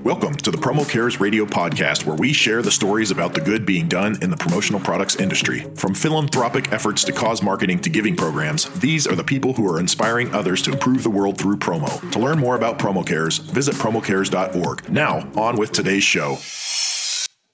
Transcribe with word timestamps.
Welcome 0.00 0.34
to 0.34 0.50
the 0.50 0.58
Promo 0.58 0.88
Cares 0.88 1.20
Radio 1.20 1.44
podcast, 1.44 2.06
where 2.06 2.16
we 2.16 2.32
share 2.32 2.60
the 2.60 2.70
stories 2.70 3.10
about 3.10 3.34
the 3.34 3.40
good 3.40 3.64
being 3.64 3.86
done 3.86 4.18
in 4.20 4.30
the 4.30 4.36
promotional 4.36 4.80
products 4.80 5.16
industry. 5.16 5.60
From 5.76 5.94
philanthropic 5.94 6.72
efforts 6.72 7.04
to 7.04 7.12
cause 7.12 7.42
marketing 7.42 7.78
to 7.80 7.90
giving 7.90 8.16
programs, 8.16 8.68
these 8.80 9.06
are 9.06 9.14
the 9.14 9.22
people 9.22 9.52
who 9.52 9.68
are 9.72 9.78
inspiring 9.78 10.34
others 10.34 10.60
to 10.62 10.72
improve 10.72 11.04
the 11.04 11.10
world 11.10 11.38
through 11.38 11.58
promo. 11.58 12.10
To 12.10 12.18
learn 12.18 12.38
more 12.38 12.56
about 12.56 12.78
Promo 12.78 13.06
Cares, 13.06 13.38
visit 13.38 13.76
promocares.org. 13.76 14.90
Now, 14.90 15.30
on 15.36 15.56
with 15.56 15.70
today's 15.70 16.04
show. 16.04 16.38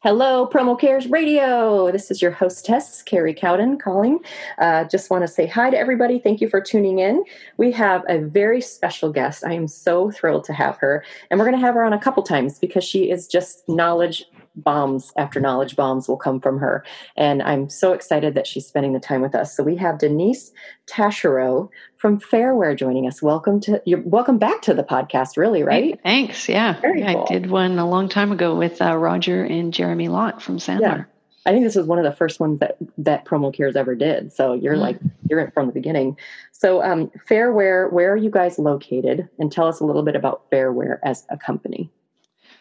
Hello, 0.09 0.47
Promo 0.47 0.81
Cares 0.81 1.07
Radio. 1.09 1.93
This 1.93 2.11
is 2.11 2.23
your 2.23 2.31
hostess, 2.31 3.03
Carrie 3.03 3.35
Cowden, 3.35 3.79
calling. 3.79 4.21
Uh, 4.57 4.85
just 4.85 5.11
want 5.11 5.21
to 5.21 5.29
say 5.29 5.47
hi 5.47 5.69
to 5.69 5.77
everybody. 5.77 6.19
Thank 6.19 6.41
you 6.41 6.49
for 6.49 6.63
tuning 6.63 6.99
in. 6.99 7.23
We 7.59 7.73
have 7.73 8.05
a 8.09 8.17
very 8.17 8.63
special 8.63 9.13
guest. 9.13 9.45
I 9.45 9.53
am 9.53 9.69
so 9.69 10.11
thrilled 10.11 10.45
to 10.45 10.55
have 10.55 10.79
her. 10.79 11.05
And 11.31 11.39
we're 11.39 11.45
going 11.45 11.61
to 11.61 11.67
have 11.67 11.75
her 11.75 11.85
on 11.85 11.93
a 11.93 12.01
couple 12.01 12.23
times 12.23 12.59
because 12.59 12.85
she 12.85 13.11
is 13.11 13.29
just 13.29 13.69
knowledge 13.69 14.25
bombs 14.57 15.13
after 15.19 15.41
knowledge 15.41 15.77
bombs 15.77 16.09
will 16.09 16.17
come 16.17 16.41
from 16.41 16.59
her. 16.59 16.85
And 17.17 17.43
I'm 17.43 17.69
so 17.69 17.93
excited 17.93 18.35
that 18.35 18.47
she's 18.47 18.67
spending 18.67 18.95
the 18.95 19.01
time 19.01 19.21
with 19.21 19.35
us. 19.35 19.55
So 19.55 19.63
we 19.63 19.77
have 19.77 19.99
Denise 19.99 20.53
Taschereau 20.87 21.69
from 21.99 22.21
Fairware 22.21 22.77
joining 22.77 23.07
us. 23.07 23.21
Welcome 23.21 23.61
to 23.61 23.83
you're 23.85 24.01
welcome 24.01 24.39
back 24.39 24.63
to 24.63 24.75
the 24.75 24.85
podcast, 24.85 25.37
really, 25.37 25.63
right? 25.63 26.01
thanks. 26.03 26.49
Yeah. 26.49 26.81
Very 26.81 27.03
cool. 27.03 27.27
I 27.29 27.33
did 27.33 27.51
one 27.51 27.79
a 27.79 27.89
long 27.89 28.09
time 28.09 28.33
ago 28.33 28.55
with 28.55 28.81
uh, 28.81 28.97
Roger 28.97 29.45
and 29.45 29.75
Jeremy 29.75 30.09
Lott 30.09 30.41
from 30.41 30.59
Sanmar. 30.59 30.81
Yeah. 30.81 31.05
I 31.45 31.53
think 31.53 31.65
this 31.65 31.77
was 31.77 31.87
one 31.87 31.99
of 31.99 32.05
the 32.05 32.13
first 32.13 32.41
ones 32.41 32.61
that 32.61 32.77
that 32.99 33.25
Promo 33.25 33.53
Cares 33.53 33.77
ever 33.77 33.95
did. 33.95 34.33
So 34.33 34.53
you're 34.53 34.77
mm. 34.77 34.81
like 34.81 34.99
you're 35.29 35.41
in 35.41 35.51
from 35.51 35.67
the 35.67 35.73
beginning. 35.73 36.17
So 36.53 36.83
um, 36.83 37.11
Fairware, 37.29 37.93
where 37.93 38.13
are 38.13 38.17
you 38.17 38.31
guys 38.31 38.59
located? 38.59 39.29
And 39.39 39.51
tell 39.51 39.67
us 39.67 39.81
a 39.81 39.85
little 39.85 40.03
bit 40.03 40.17
about 40.17 40.49
Fairware 40.51 40.99
as 41.03 41.27
a 41.31 41.37
company. 41.37 41.91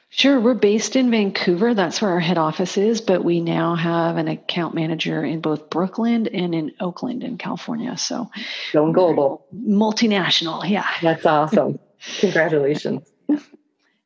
Sure. 0.10 0.40
We're 0.40 0.54
based 0.54 0.96
in 0.96 1.12
Vancouver. 1.12 1.74
That's 1.74 2.02
where 2.02 2.12
our 2.12 2.20
head 2.20 2.38
office 2.38 2.78
is, 2.78 3.02
but 3.02 3.24
we 3.24 3.42
now 3.42 3.76
have 3.76 4.18
an 4.18 4.28
account 4.28 4.74
manager 4.74 5.24
in 5.24 5.42
both 5.42 5.70
Brooklyn 5.70 6.28
and 6.28 6.56
in 6.56 6.72
Oakland 6.80 7.24
in 7.24 7.38
California. 7.38 7.98
So 7.98 8.30
going 8.72 8.94
global. 8.94 9.46
Multinational. 9.54 10.68
Yeah. 10.68 10.88
That's 11.02 11.26
awesome. 11.26 11.80
Congratulations. 12.20 13.08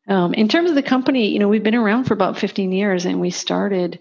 Um, 0.08 0.34
in 0.34 0.50
terms 0.50 0.70
of 0.70 0.76
the 0.76 0.84
company, 0.84 1.28
you 1.30 1.40
know, 1.40 1.48
we've 1.48 1.64
been 1.64 1.76
around 1.76 2.04
for 2.04 2.14
about 2.14 2.38
15 2.38 2.72
years 2.74 3.06
and 3.06 3.22
we 3.22 3.30
started 3.30 4.00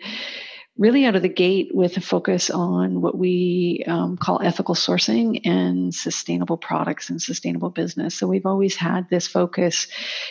really 0.80 1.04
out 1.04 1.14
of 1.14 1.20
the 1.20 1.28
gate 1.28 1.70
with 1.74 1.98
a 1.98 2.00
focus 2.00 2.48
on 2.48 3.02
what 3.02 3.18
we 3.18 3.84
um, 3.86 4.16
call 4.16 4.40
ethical 4.42 4.74
sourcing 4.74 5.38
and 5.44 5.94
sustainable 5.94 6.56
products 6.56 7.10
and 7.10 7.20
sustainable 7.20 7.68
business. 7.68 8.14
So 8.14 8.26
we've 8.26 8.46
always 8.46 8.74
had 8.74 9.06
this 9.10 9.28
focus. 9.28 9.88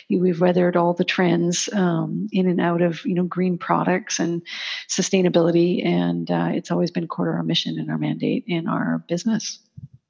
We've 0.09 0.41
weathered 0.41 0.75
all 0.75 0.95
the 0.95 1.05
trends 1.05 1.69
um, 1.71 2.27
in 2.31 2.47
and 2.49 2.59
out 2.59 2.81
of 2.81 3.05
you 3.05 3.13
know 3.13 3.25
green 3.25 3.59
products 3.59 4.19
and 4.19 4.41
sustainability, 4.89 5.85
and 5.85 6.29
uh, 6.31 6.49
it's 6.51 6.71
always 6.71 6.89
been 6.89 7.07
core 7.07 7.27
to 7.27 7.31
our 7.31 7.43
mission 7.43 7.77
and 7.77 7.91
our 7.91 7.99
mandate 7.99 8.43
in 8.47 8.67
our 8.67 9.03
business. 9.07 9.59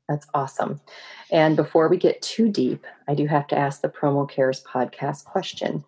That's 0.08 0.26
awesome. 0.34 0.80
And 1.30 1.58
before 1.58 1.90
we 1.90 1.98
get 1.98 2.22
too 2.22 2.50
deep, 2.50 2.88
I 3.10 3.14
do 3.14 3.28
have 3.28 3.46
to 3.48 3.58
ask 3.58 3.82
the 3.82 3.90
Promo 3.90 4.28
Cares 4.28 4.64
podcast 4.64 5.26
question 5.26 5.84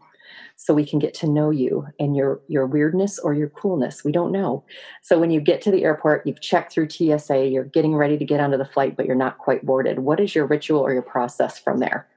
so 0.55 0.73
we 0.73 0.85
can 0.85 0.99
get 0.99 1.13
to 1.15 1.27
know 1.27 1.49
you 1.49 1.87
and 1.99 2.15
your 2.15 2.39
your 2.47 2.65
weirdness 2.65 3.19
or 3.19 3.33
your 3.33 3.49
coolness. 3.49 4.03
We 4.03 4.11
don't 4.11 4.31
know. 4.31 4.63
So 5.01 5.19
when 5.19 5.31
you 5.31 5.41
get 5.41 5.61
to 5.63 5.71
the 5.71 5.83
airport 5.83 6.25
you've 6.25 6.41
checked 6.41 6.73
through 6.73 6.89
tsa 6.89 7.47
you're 7.47 7.63
getting 7.63 7.95
ready 7.95 8.17
to 8.17 8.25
get 8.25 8.39
onto 8.39 8.57
the 8.57 8.65
flight 8.65 8.95
but 8.95 9.05
you're 9.05 9.15
not 9.15 9.37
quite 9.37 9.65
boarded. 9.65 9.99
What 9.99 10.19
is 10.19 10.35
your 10.35 10.45
ritual 10.45 10.81
or 10.81 10.93
your 10.93 11.01
process 11.01 11.57
from 11.59 11.79
there? 11.79 12.07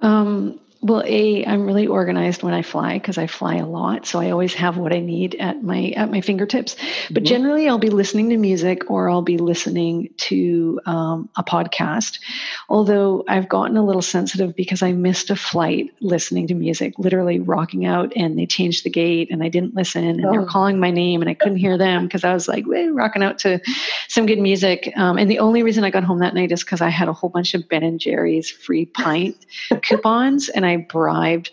Um, 0.00 0.60
well, 0.86 1.02
a 1.04 1.44
I'm 1.44 1.66
really 1.66 1.88
organized 1.88 2.44
when 2.44 2.54
I 2.54 2.62
fly 2.62 2.94
because 2.94 3.18
I 3.18 3.26
fly 3.26 3.56
a 3.56 3.66
lot, 3.66 4.06
so 4.06 4.20
I 4.20 4.30
always 4.30 4.54
have 4.54 4.76
what 4.76 4.92
I 4.92 5.00
need 5.00 5.34
at 5.40 5.62
my 5.64 5.88
at 5.96 6.12
my 6.12 6.20
fingertips. 6.20 6.76
But 7.10 7.24
mm-hmm. 7.24 7.24
generally, 7.24 7.68
I'll 7.68 7.78
be 7.78 7.90
listening 7.90 8.30
to 8.30 8.36
music 8.36 8.88
or 8.88 9.10
I'll 9.10 9.20
be 9.20 9.36
listening 9.36 10.10
to 10.18 10.80
um, 10.86 11.28
a 11.34 11.42
podcast. 11.42 12.20
Although 12.68 13.24
I've 13.26 13.48
gotten 13.48 13.76
a 13.76 13.84
little 13.84 14.02
sensitive 14.02 14.54
because 14.54 14.80
I 14.80 14.92
missed 14.92 15.28
a 15.28 15.36
flight 15.36 15.92
listening 16.00 16.46
to 16.48 16.54
music, 16.54 16.94
literally 16.98 17.40
rocking 17.40 17.84
out, 17.84 18.12
and 18.14 18.38
they 18.38 18.46
changed 18.46 18.84
the 18.84 18.90
gate, 18.90 19.28
and 19.32 19.42
I 19.42 19.48
didn't 19.48 19.74
listen, 19.74 20.04
and 20.04 20.24
oh. 20.24 20.30
they 20.30 20.38
were 20.38 20.46
calling 20.46 20.78
my 20.78 20.92
name, 20.92 21.20
and 21.20 21.28
I 21.28 21.34
couldn't 21.34 21.58
hear 21.58 21.76
them 21.76 22.04
because 22.04 22.22
I 22.22 22.32
was 22.32 22.46
like 22.46 22.64
rocking 22.68 23.24
out 23.24 23.40
to 23.40 23.60
some 24.08 24.26
good 24.26 24.38
music. 24.38 24.92
Um, 24.96 25.18
and 25.18 25.28
the 25.28 25.40
only 25.40 25.64
reason 25.64 25.82
I 25.82 25.90
got 25.90 26.04
home 26.04 26.20
that 26.20 26.34
night 26.34 26.52
is 26.52 26.62
because 26.62 26.80
I 26.80 26.90
had 26.90 27.08
a 27.08 27.12
whole 27.12 27.30
bunch 27.30 27.54
of 27.54 27.68
Ben 27.68 27.82
and 27.82 27.98
Jerry's 27.98 28.48
free 28.48 28.86
pint 28.86 29.36
coupons, 29.82 30.48
and 30.48 30.64
I 30.64 30.75
I 30.76 30.86
bribed 30.88 31.50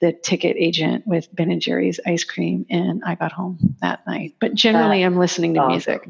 the 0.00 0.12
ticket 0.12 0.56
agent 0.58 1.06
with 1.06 1.34
Ben 1.34 1.50
and 1.50 1.60
Jerry's 1.60 2.00
ice 2.06 2.24
cream, 2.24 2.66
and 2.70 3.02
I 3.04 3.14
got 3.14 3.32
home 3.32 3.76
that 3.80 4.06
night. 4.06 4.34
But 4.40 4.54
generally, 4.54 5.02
I'm 5.02 5.18
listening 5.18 5.54
to 5.54 5.60
awesome. 5.60 5.72
music. 5.72 6.08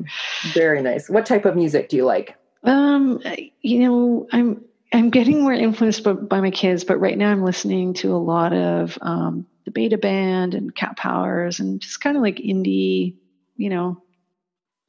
Very 0.55 0.83
nice. 0.83 1.09
What 1.09 1.27
type 1.27 1.45
of 1.45 1.57
music 1.57 1.89
do 1.89 1.97
you 1.97 2.05
like? 2.05 2.37
Um, 2.65 3.21
you 3.61 3.81
know, 3.81 4.27
I'm 4.33 4.65
I'm 4.93 5.11
getting 5.11 5.43
more 5.43 5.53
influenced 5.53 6.05
by, 6.05 6.13
by 6.13 6.41
my 6.41 6.51
kids, 6.51 6.85
but 6.85 6.99
right 6.99 7.17
now 7.17 7.31
I'm 7.31 7.45
listening 7.45 7.95
to 7.95 8.15
a 8.15 8.19
lot 8.19 8.53
of 8.53 8.99
um, 9.01 9.47
the 9.65 9.71
Beta 9.71 9.99
Band 9.99 10.55
and 10.55 10.75
Cat 10.75 10.97
Powers, 10.97 11.61
and 11.61 11.81
just 11.81 12.01
kind 12.01 12.17
of 12.17 12.23
like 12.23 12.37
indie, 12.37 13.17
you 13.57 13.71
know, 13.71 14.03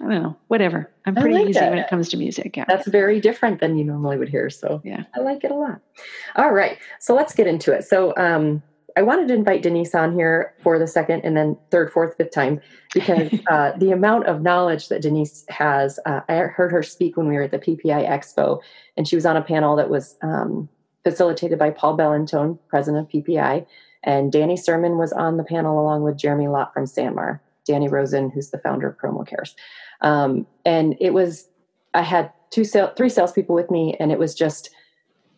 I 0.01 0.09
don't 0.09 0.23
know, 0.23 0.37
whatever. 0.47 0.91
I'm 1.05 1.15
pretty 1.15 1.35
like 1.35 1.49
easy 1.49 1.59
that. 1.59 1.69
when 1.69 1.79
it 1.79 1.89
comes 1.89 2.09
to 2.09 2.17
music. 2.17 2.57
Yeah. 2.57 2.65
That's 2.67 2.87
very 2.87 3.21
different 3.21 3.59
than 3.59 3.77
you 3.77 3.85
normally 3.85 4.17
would 4.17 4.29
hear. 4.29 4.49
So 4.49 4.81
yeah, 4.83 5.03
I 5.15 5.19
like 5.21 5.43
it 5.43 5.51
a 5.51 5.55
lot. 5.55 5.79
All 6.35 6.51
right. 6.51 6.77
So 6.99 7.15
let's 7.15 7.33
get 7.33 7.47
into 7.47 7.71
it. 7.71 7.83
So 7.85 8.13
um, 8.17 8.61
I 8.95 9.01
wanted 9.01 9.27
to 9.29 9.33
invite 9.33 9.63
Denise 9.63 9.95
on 9.95 10.13
here 10.13 10.53
for 10.61 10.77
the 10.77 10.87
second 10.87 11.21
and 11.23 11.35
then 11.35 11.57
third, 11.71 11.91
fourth, 11.91 12.15
fifth 12.17 12.31
time 12.31 12.61
because 12.93 13.31
uh, 13.49 13.71
the 13.77 13.91
amount 13.91 14.27
of 14.27 14.41
knowledge 14.41 14.89
that 14.89 15.01
Denise 15.01 15.45
has, 15.49 15.99
uh, 16.05 16.21
I 16.27 16.35
heard 16.35 16.71
her 16.71 16.83
speak 16.83 17.17
when 17.17 17.27
we 17.27 17.35
were 17.35 17.43
at 17.43 17.51
the 17.51 17.59
PPAI 17.59 18.07
Expo, 18.07 18.61
and 18.97 19.07
she 19.07 19.15
was 19.15 19.25
on 19.25 19.37
a 19.37 19.41
panel 19.41 19.75
that 19.77 19.89
was 19.89 20.15
um, 20.21 20.69
facilitated 21.03 21.57
by 21.57 21.69
Paul 21.71 21.97
Bellantone, 21.97 22.59
president 22.67 23.05
of 23.05 23.11
PPAI, 23.11 23.65
and 24.03 24.31
Danny 24.31 24.57
Sermon 24.57 24.97
was 24.97 25.13
on 25.13 25.37
the 25.37 25.43
panel 25.43 25.79
along 25.79 26.03
with 26.03 26.17
Jeremy 26.17 26.47
Lott 26.47 26.73
from 26.73 26.85
Sanmar, 26.85 27.39
Danny 27.65 27.87
Rosen, 27.87 28.29
who's 28.29 28.49
the 28.49 28.57
founder 28.59 28.87
of 28.87 28.97
Promo 28.97 29.27
Cares. 29.27 29.55
Um, 30.01 30.45
and 30.65 30.95
it 30.99 31.13
was, 31.13 31.49
I 31.93 32.01
had 32.01 32.31
two, 32.49 32.63
sale, 32.63 32.93
three 32.95 33.09
salespeople 33.09 33.55
with 33.55 33.71
me, 33.71 33.95
and 33.99 34.11
it 34.11 34.19
was 34.19 34.35
just 34.35 34.69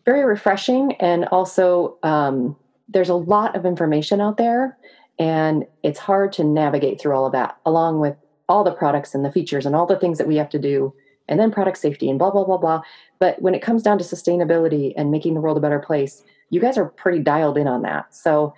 very 0.04 0.24
refreshing. 0.24 0.92
And 0.94 1.24
also, 1.26 1.98
um, 2.02 2.56
there's 2.88 3.08
a 3.08 3.14
lot 3.14 3.56
of 3.56 3.66
information 3.66 4.20
out 4.20 4.36
there, 4.36 4.76
and 5.18 5.66
it's 5.82 5.98
hard 5.98 6.32
to 6.34 6.44
navigate 6.44 7.00
through 7.00 7.14
all 7.14 7.26
of 7.26 7.32
that, 7.32 7.56
along 7.64 8.00
with 8.00 8.16
all 8.48 8.62
the 8.62 8.72
products 8.72 9.14
and 9.14 9.24
the 9.24 9.32
features 9.32 9.66
and 9.66 9.74
all 9.74 9.86
the 9.86 9.98
things 9.98 10.18
that 10.18 10.28
we 10.28 10.36
have 10.36 10.50
to 10.50 10.58
do, 10.58 10.94
and 11.28 11.40
then 11.40 11.50
product 11.50 11.78
safety 11.78 12.08
and 12.08 12.18
blah, 12.18 12.30
blah, 12.30 12.44
blah, 12.44 12.58
blah. 12.58 12.80
But 13.18 13.40
when 13.42 13.54
it 13.54 13.62
comes 13.62 13.82
down 13.82 13.98
to 13.98 14.04
sustainability 14.04 14.92
and 14.96 15.10
making 15.10 15.34
the 15.34 15.40
world 15.40 15.56
a 15.56 15.60
better 15.60 15.80
place, 15.80 16.22
you 16.50 16.60
guys 16.60 16.78
are 16.78 16.86
pretty 16.86 17.18
dialed 17.18 17.58
in 17.58 17.66
on 17.66 17.82
that. 17.82 18.14
So 18.14 18.54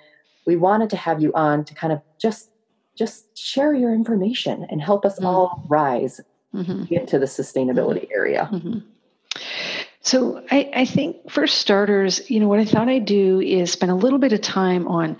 we 0.47 0.57
wanted 0.57 0.91
to 0.91 0.97
have 0.97 1.23
you 1.23 1.33
on 1.35 1.65
to 1.65 1.75
kind 1.75 1.93
of 1.93 2.03
just 2.19 2.51
just 2.99 3.39
share 3.39 3.73
your 3.73 3.95
information 3.95 4.67
and 4.71 4.83
help 4.83 5.05
us 5.05 5.17
mm-hmm. 5.17 5.27
all 5.27 5.65
rise 5.69 6.21
mm-hmm. 6.53 6.93
into 6.93 7.19
the 7.19 7.27
sustainability 7.27 8.05
mm-hmm. 8.05 8.19
area. 8.19 8.49
So 10.03 10.43
I, 10.51 10.71
I, 10.75 10.85
think 10.85 11.29
for 11.31 11.47
starters, 11.47 12.31
you 12.31 12.39
know, 12.39 12.47
what 12.47 12.61
I 12.61 12.65
thought 12.65 12.89
I'd 12.89 13.05
do 13.05 13.41
is 13.41 13.73
spend 13.73 13.91
a 13.91 13.97
little 13.97 14.21
bit 14.21 14.33
of 14.33 14.41
time 14.41 14.87
on 14.87 15.19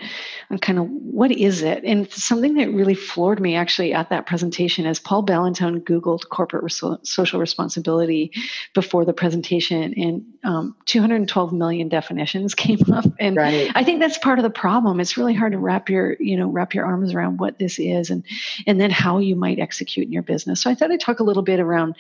on 0.51 0.59
kind 0.59 0.79
of 0.79 0.87
what 0.89 1.31
is 1.33 1.63
it? 1.63 1.85
And 1.85 2.11
something 2.11 2.55
that 2.55 2.73
really 2.73 2.95
floored 2.95 3.41
me 3.41 3.57
actually 3.57 3.93
at 3.93 4.09
that 4.11 4.27
presentation 4.27 4.87
is 4.87 4.99
Paul 4.99 5.27
Bellantone 5.27 5.83
Googled 5.83 6.29
corporate 6.29 6.73
social 7.07 7.41
responsibility 7.41 8.33
before 8.73 9.05
the 9.05 9.13
presentation 9.13 9.93
and 9.95 10.25
um, 10.45 10.77
212 10.87 11.53
million 11.53 11.89
definitions 11.89 12.55
came 12.55 12.81
up. 12.93 13.05
And 13.19 13.37
right. 13.37 13.71
I 13.75 13.83
think 13.85 14.01
that's 14.01 14.17
part 14.17 14.39
of 14.39 14.45
the 14.45 14.51
problem. 14.51 15.01
It's 15.01 15.19
really 15.19 15.35
hard 15.35 15.53
to 15.53 15.59
wrap 15.59 15.91
your, 15.91 16.17
you 16.21 16.37
know, 16.37 16.49
wrap 16.49 16.73
your 16.73 16.87
arms 16.87 17.13
around 17.13 17.39
what 17.41 17.59
this 17.59 17.79
is 17.79 18.11
and 18.11 18.25
and 18.67 18.81
then 18.81 18.91
how 18.91 19.19
you 19.19 19.35
might 19.35 19.59
execute 19.59 20.07
in 20.07 20.13
your 20.13 20.23
business. 20.23 20.63
So 20.63 20.71
I 20.71 20.75
thought 20.75 20.93
I'd 20.93 21.01
talk 21.01 21.21
a 21.21 21.25
little 21.25 21.43
bit 21.43 21.61
around 21.61 21.97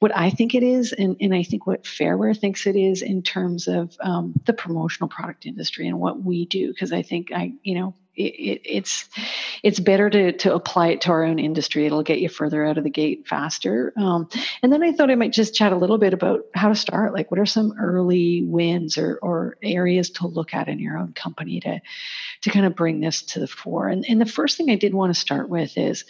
what 0.00 0.16
I 0.16 0.30
think 0.30 0.54
it 0.54 0.62
is, 0.62 0.92
and, 0.92 1.16
and 1.20 1.34
I 1.34 1.42
think 1.42 1.66
what 1.66 1.84
Fairware 1.84 2.36
thinks 2.36 2.66
it 2.66 2.74
is 2.74 3.02
in 3.02 3.22
terms 3.22 3.68
of 3.68 3.96
um, 4.00 4.32
the 4.46 4.54
promotional 4.54 5.08
product 5.08 5.44
industry 5.44 5.86
and 5.86 6.00
what 6.00 6.22
we 6.24 6.46
do. 6.46 6.68
Because 6.68 6.90
I 6.90 7.02
think 7.02 7.30
I, 7.32 7.52
you 7.62 7.74
know, 7.74 7.94
it, 8.16 8.34
it, 8.34 8.60
it's 8.64 9.08
it's 9.62 9.78
better 9.78 10.08
to 10.08 10.32
to 10.32 10.54
apply 10.54 10.88
it 10.88 11.02
to 11.02 11.10
our 11.10 11.22
own 11.22 11.38
industry. 11.38 11.84
It'll 11.84 12.02
get 12.02 12.18
you 12.18 12.30
further 12.30 12.64
out 12.64 12.78
of 12.78 12.84
the 12.84 12.90
gate 12.90 13.28
faster. 13.28 13.92
Um, 13.94 14.30
and 14.62 14.72
then 14.72 14.82
I 14.82 14.92
thought 14.92 15.10
I 15.10 15.16
might 15.16 15.34
just 15.34 15.54
chat 15.54 15.72
a 15.72 15.76
little 15.76 15.98
bit 15.98 16.14
about 16.14 16.46
how 16.54 16.70
to 16.70 16.74
start. 16.74 17.12
Like, 17.12 17.30
what 17.30 17.38
are 17.38 17.46
some 17.46 17.74
early 17.78 18.42
wins 18.42 18.96
or 18.96 19.18
or 19.20 19.58
areas 19.62 20.08
to 20.12 20.26
look 20.26 20.54
at 20.54 20.68
in 20.68 20.78
your 20.78 20.96
own 20.96 21.12
company 21.12 21.60
to 21.60 21.78
to 22.40 22.50
kind 22.50 22.64
of 22.64 22.74
bring 22.74 23.00
this 23.00 23.20
to 23.22 23.38
the 23.38 23.46
fore. 23.46 23.88
And 23.88 24.06
and 24.08 24.18
the 24.18 24.24
first 24.24 24.56
thing 24.56 24.70
I 24.70 24.76
did 24.76 24.94
want 24.94 25.14
to 25.14 25.20
start 25.20 25.50
with 25.50 25.76
is 25.76 26.06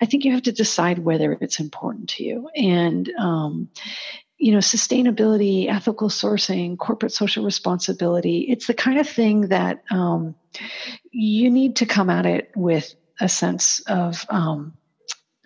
I 0.00 0.06
think 0.06 0.24
you 0.24 0.32
have 0.32 0.42
to 0.42 0.52
decide 0.52 1.00
whether 1.00 1.32
it's 1.40 1.60
important 1.60 2.08
to 2.10 2.24
you. 2.24 2.48
And 2.56 3.10
um, 3.18 3.68
you 4.38 4.52
know, 4.52 4.58
sustainability, 4.58 5.68
ethical 5.68 6.08
sourcing, 6.08 6.76
corporate 6.76 7.12
social 7.12 7.44
responsibility, 7.44 8.40
it's 8.40 8.66
the 8.66 8.74
kind 8.74 8.98
of 8.98 9.08
thing 9.08 9.42
that 9.48 9.82
um, 9.90 10.34
you 11.10 11.50
need 11.50 11.76
to 11.76 11.86
come 11.86 12.10
at 12.10 12.26
it 12.26 12.50
with 12.54 12.94
a 13.18 13.28
sense 13.30 13.80
of 13.86 14.26
um, 14.28 14.74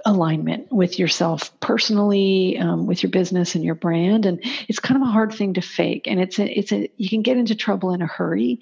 alignment 0.04 0.72
with 0.72 0.98
yourself 0.98 1.58
personally, 1.60 2.58
um, 2.58 2.86
with 2.86 3.02
your 3.02 3.10
business 3.10 3.54
and 3.54 3.64
your 3.64 3.76
brand. 3.76 4.26
And 4.26 4.40
it's 4.66 4.80
kind 4.80 5.00
of 5.00 5.06
a 5.06 5.12
hard 5.12 5.32
thing 5.32 5.54
to 5.54 5.60
fake. 5.60 6.08
And 6.08 6.20
it's 6.20 6.40
a, 6.40 6.58
it's 6.58 6.72
a, 6.72 6.90
you 6.96 7.08
can 7.08 7.22
get 7.22 7.36
into 7.36 7.54
trouble 7.54 7.92
in 7.92 8.02
a 8.02 8.06
hurry 8.06 8.58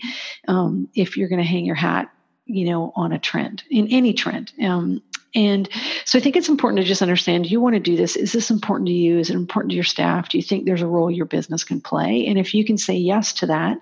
um, 0.46 0.88
if 0.94 1.16
you're 1.16 1.28
going 1.28 1.40
to 1.40 1.48
hang 1.48 1.64
your 1.64 1.74
hat 1.74 2.10
you 2.48 2.64
know 2.64 2.92
on 2.96 3.12
a 3.12 3.18
trend 3.18 3.62
in 3.70 3.86
any 3.88 4.14
trend 4.14 4.52
um, 4.62 5.02
and 5.34 5.68
so 6.04 6.18
I 6.18 6.22
think 6.22 6.36
it's 6.36 6.48
important 6.48 6.80
to 6.80 6.86
just 6.86 7.02
understand 7.02 7.50
you 7.50 7.60
want 7.60 7.74
to 7.74 7.80
do 7.80 7.96
this? 7.96 8.16
Is 8.16 8.32
this 8.32 8.50
important 8.50 8.86
to 8.88 8.94
you? 8.94 9.18
Is 9.18 9.30
it 9.30 9.34
important 9.34 9.70
to 9.70 9.74
your 9.74 9.84
staff? 9.84 10.28
Do 10.28 10.38
you 10.38 10.42
think 10.42 10.64
there's 10.64 10.82
a 10.82 10.86
role 10.86 11.10
your 11.10 11.26
business 11.26 11.64
can 11.64 11.80
play? 11.80 12.26
And 12.26 12.38
if 12.38 12.54
you 12.54 12.64
can 12.64 12.78
say 12.78 12.94
yes 12.94 13.32
to 13.34 13.46
that, 13.46 13.78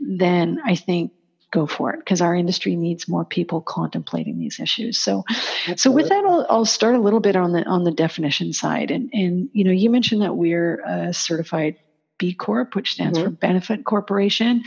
then 0.00 0.60
I 0.64 0.74
think 0.74 1.12
go 1.50 1.66
for 1.66 1.92
it 1.92 1.98
because 1.98 2.20
our 2.20 2.34
industry 2.34 2.76
needs 2.76 3.08
more 3.08 3.24
people 3.24 3.60
contemplating 3.60 4.38
these 4.38 4.60
issues. 4.60 4.98
So, 4.98 5.24
Absolutely. 5.66 5.76
so 5.76 5.90
with 5.90 6.08
that, 6.08 6.24
I'll, 6.24 6.46
I'll, 6.48 6.64
start 6.64 6.94
a 6.94 7.00
little 7.00 7.20
bit 7.20 7.36
on 7.36 7.52
the 7.52 7.64
on 7.64 7.84
the 7.84 7.90
definition 7.90 8.52
side. 8.52 8.90
And 8.90 9.10
and 9.12 9.48
you 9.52 9.64
know, 9.64 9.72
you 9.72 9.90
mentioned 9.90 10.22
that 10.22 10.36
we're 10.36 10.80
a 10.86 11.12
certified 11.12 11.76
B 12.18 12.34
Corp, 12.34 12.74
which 12.74 12.92
stands 12.92 13.18
mm-hmm. 13.18 13.28
for 13.28 13.34
Benefit 13.34 13.84
Corporation, 13.84 14.62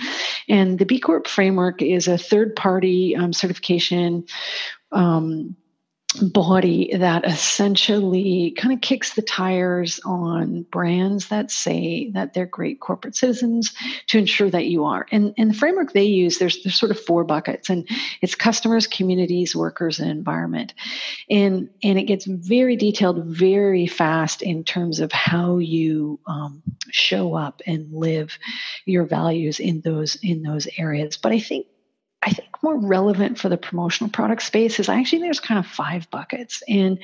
and 0.49 0.79
the 0.79 0.85
B 0.85 0.99
Corp 0.99 1.27
framework 1.27 1.81
is 1.81 2.07
a 2.07 2.17
third 2.17 2.55
party 2.55 3.15
um, 3.15 3.33
certification. 3.33 4.25
Um, 4.91 5.55
body 6.21 6.95
that 6.95 7.25
essentially 7.25 8.53
kind 8.57 8.73
of 8.73 8.81
kicks 8.81 9.13
the 9.13 9.21
tires 9.21 9.99
on 10.05 10.63
brands 10.63 11.27
that 11.29 11.51
say 11.51 12.09
that 12.11 12.33
they're 12.33 12.45
great 12.45 12.79
corporate 12.79 13.15
citizens 13.15 13.73
to 14.07 14.17
ensure 14.17 14.49
that 14.49 14.65
you 14.65 14.85
are. 14.85 15.05
And, 15.11 15.33
and 15.37 15.51
the 15.51 15.55
framework 15.55 15.93
they 15.93 16.03
use, 16.03 16.37
there's, 16.37 16.61
there's 16.63 16.79
sort 16.79 16.91
of 16.91 16.99
four 16.99 17.23
buckets, 17.23 17.69
and 17.69 17.87
it's 18.21 18.35
customers, 18.35 18.87
communities, 18.87 19.55
workers, 19.55 19.99
and 19.99 20.09
environment. 20.09 20.73
And, 21.29 21.69
and 21.83 21.97
it 21.97 22.03
gets 22.03 22.25
very 22.25 22.75
detailed 22.75 23.25
very 23.25 23.87
fast 23.87 24.41
in 24.41 24.63
terms 24.63 24.99
of 24.99 25.11
how 25.11 25.57
you 25.57 26.19
um, 26.27 26.61
show 26.91 27.35
up 27.35 27.61
and 27.65 27.91
live 27.91 28.37
your 28.85 29.05
values 29.05 29.59
in 29.59 29.81
those 29.81 30.15
in 30.21 30.43
those 30.43 30.67
areas. 30.77 31.17
But 31.17 31.31
I 31.31 31.39
think 31.39 31.67
I 32.25 32.31
think 32.31 32.49
more 32.61 32.77
relevant 32.77 33.37
for 33.37 33.49
the 33.49 33.57
promotional 33.57 34.09
product 34.09 34.43
space 34.43 34.79
is 34.79 34.89
actually 34.89 35.21
there's 35.21 35.39
kind 35.39 35.59
of 35.59 35.67
five 35.67 36.09
buckets. 36.09 36.63
And 36.67 36.99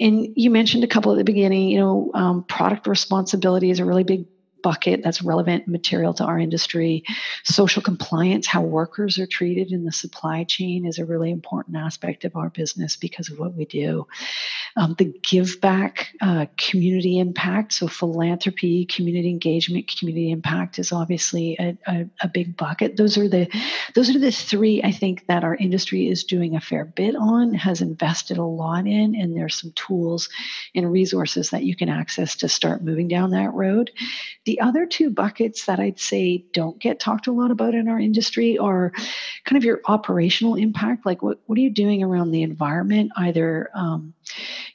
and 0.00 0.28
you 0.36 0.50
mentioned 0.50 0.82
a 0.82 0.88
couple 0.88 1.12
at 1.12 1.18
the 1.18 1.24
beginning, 1.24 1.68
you 1.68 1.78
know, 1.78 2.10
um, 2.14 2.42
product 2.44 2.86
responsibility 2.86 3.70
is 3.70 3.78
a 3.78 3.84
really 3.84 4.02
big 4.02 4.26
bucket 4.64 5.02
that's 5.04 5.22
relevant 5.22 5.68
material 5.68 6.14
to 6.14 6.24
our 6.24 6.38
industry. 6.38 7.04
Social 7.44 7.82
compliance, 7.82 8.46
how 8.46 8.62
workers 8.62 9.18
are 9.18 9.26
treated 9.26 9.70
in 9.70 9.84
the 9.84 9.92
supply 9.92 10.42
chain, 10.44 10.86
is 10.86 10.98
a 10.98 11.04
really 11.04 11.30
important 11.30 11.76
aspect 11.76 12.24
of 12.24 12.34
our 12.34 12.48
business 12.48 12.96
because 12.96 13.28
of 13.30 13.38
what 13.38 13.54
we 13.54 13.66
do. 13.66 14.06
Um, 14.76 14.94
the 14.96 15.12
give 15.30 15.60
back, 15.60 16.08
uh, 16.22 16.46
community 16.56 17.18
impact, 17.18 17.74
so 17.74 17.86
philanthropy, 17.86 18.86
community 18.86 19.28
engagement, 19.28 19.94
community 19.96 20.30
impact 20.30 20.78
is 20.78 20.92
obviously 20.92 21.56
a, 21.60 21.76
a, 21.86 22.06
a 22.22 22.28
big 22.28 22.56
bucket. 22.56 22.96
Those 22.96 23.18
are 23.18 23.28
the 23.28 23.46
those 23.94 24.08
are 24.08 24.18
the 24.18 24.32
three 24.32 24.82
I 24.82 24.90
think 24.90 25.26
that 25.26 25.44
our 25.44 25.54
industry 25.56 26.08
is 26.08 26.24
doing 26.24 26.56
a 26.56 26.60
fair 26.60 26.86
bit 26.86 27.14
on, 27.14 27.52
has 27.52 27.82
invested 27.82 28.38
a 28.38 28.42
lot 28.44 28.86
in, 28.86 29.14
and 29.14 29.36
there's 29.36 29.60
some 29.60 29.72
tools 29.72 30.30
and 30.74 30.90
resources 30.90 31.50
that 31.50 31.64
you 31.64 31.76
can 31.76 31.90
access 31.90 32.34
to 32.36 32.48
start 32.48 32.82
moving 32.82 33.08
down 33.08 33.30
that 33.30 33.52
road. 33.52 33.90
The 34.46 34.53
the 34.54 34.60
other 34.60 34.86
two 34.86 35.10
buckets 35.10 35.66
that 35.66 35.80
I'd 35.80 35.98
say 35.98 36.44
don't 36.52 36.78
get 36.78 37.00
talked 37.00 37.26
a 37.26 37.32
lot 37.32 37.50
about 37.50 37.74
in 37.74 37.88
our 37.88 37.98
industry 37.98 38.56
are 38.56 38.92
kind 39.44 39.56
of 39.56 39.64
your 39.64 39.80
operational 39.86 40.54
impact. 40.54 41.04
Like, 41.04 41.22
what, 41.22 41.40
what 41.46 41.58
are 41.58 41.60
you 41.60 41.70
doing 41.70 42.04
around 42.04 42.30
the 42.30 42.42
environment, 42.42 43.10
either, 43.16 43.68
um, 43.74 44.14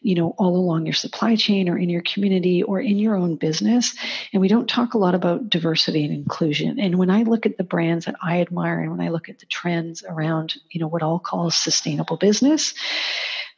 you 0.02 0.16
know, 0.16 0.36
all 0.38 0.58
along 0.58 0.86
your 0.86 0.94
supply 0.94 1.38
chain 1.38 1.70
or 1.70 1.78
in 1.78 1.88
your 1.88 2.02
community 2.02 2.62
or 2.62 2.82
in 2.82 3.00
your 3.00 3.16
own 3.16 3.38
business? 3.38 3.96
And 4.34 4.42
we 4.42 4.50
don't 4.50 4.68
talk 4.68 4.96
a 4.96 4.98
lot 4.98 5.16
about 5.16 5.50
diversity 5.50 6.04
and 6.04 6.14
inclusion. 6.14 6.78
And 6.78 6.98
when 6.98 7.10
I 7.10 7.24
look 7.24 7.46
at 7.46 7.58
the 7.58 7.64
brands 7.64 8.04
that 8.04 8.16
I 8.22 8.42
admire 8.42 8.82
and 8.82 8.92
when 8.92 9.00
I 9.00 9.08
look 9.08 9.30
at 9.30 9.40
the 9.40 9.46
trends 9.46 10.04
around, 10.04 10.56
you 10.72 10.82
know, 10.82 10.90
what 10.90 11.04
I'll 11.04 11.20
call 11.20 11.52
sustainable 11.52 12.18
business, 12.18 12.74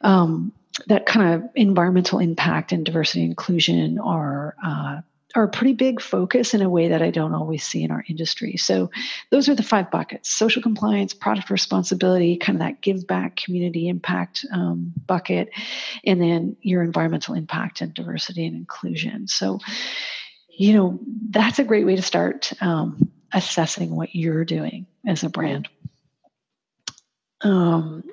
um, 0.02 0.52
that 0.86 1.04
kind 1.04 1.34
of 1.34 1.50
environmental 1.56 2.20
impact 2.20 2.70
and 2.70 2.86
diversity 2.86 3.22
and 3.22 3.30
inclusion 3.30 3.98
are 3.98 4.54
uh, 4.64 5.00
are 5.34 5.44
a 5.44 5.48
pretty 5.48 5.72
big 5.72 6.00
focus 6.00 6.54
in 6.54 6.62
a 6.62 6.68
way 6.68 6.88
that 6.88 7.02
I 7.02 7.10
don't 7.10 7.34
always 7.34 7.64
see 7.64 7.82
in 7.82 7.90
our 7.90 8.04
industry. 8.08 8.56
So, 8.56 8.90
those 9.30 9.48
are 9.48 9.54
the 9.54 9.62
five 9.62 9.90
buckets 9.90 10.30
social 10.30 10.62
compliance, 10.62 11.14
product 11.14 11.50
responsibility, 11.50 12.36
kind 12.36 12.56
of 12.56 12.60
that 12.60 12.80
give 12.80 13.06
back 13.06 13.36
community 13.36 13.88
impact 13.88 14.44
um, 14.52 14.92
bucket, 15.06 15.50
and 16.04 16.20
then 16.20 16.56
your 16.62 16.82
environmental 16.82 17.34
impact 17.34 17.80
and 17.80 17.94
diversity 17.94 18.46
and 18.46 18.56
inclusion. 18.56 19.28
So, 19.28 19.58
you 20.48 20.74
know, 20.74 20.98
that's 21.30 21.58
a 21.58 21.64
great 21.64 21.86
way 21.86 21.96
to 21.96 22.02
start 22.02 22.52
um, 22.60 23.10
assessing 23.32 23.94
what 23.96 24.14
you're 24.14 24.44
doing 24.44 24.86
as 25.06 25.22
a 25.22 25.30
brand. 25.30 25.68
Um, 27.40 28.04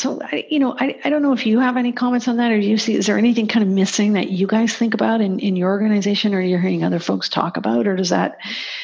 so 0.00 0.20
I, 0.22 0.46
you 0.48 0.60
know, 0.60 0.76
I, 0.78 0.98
I 1.04 1.10
don't 1.10 1.22
know 1.22 1.32
if 1.32 1.44
you 1.44 1.58
have 1.58 1.76
any 1.76 1.92
comments 1.92 2.28
on 2.28 2.36
that, 2.36 2.52
or 2.52 2.60
do 2.60 2.66
you 2.66 2.78
see 2.78 2.94
is 2.94 3.06
there 3.06 3.18
anything 3.18 3.48
kind 3.48 3.64
of 3.64 3.68
missing 3.68 4.12
that 4.12 4.30
you 4.30 4.46
guys 4.46 4.74
think 4.74 4.94
about 4.94 5.20
in, 5.20 5.40
in 5.40 5.56
your 5.56 5.70
organization, 5.70 6.34
or 6.34 6.40
you're 6.40 6.60
hearing 6.60 6.84
other 6.84 7.00
folks 7.00 7.28
talk 7.28 7.56
about, 7.56 7.86
or 7.86 7.96
does 7.96 8.10
that 8.10 8.38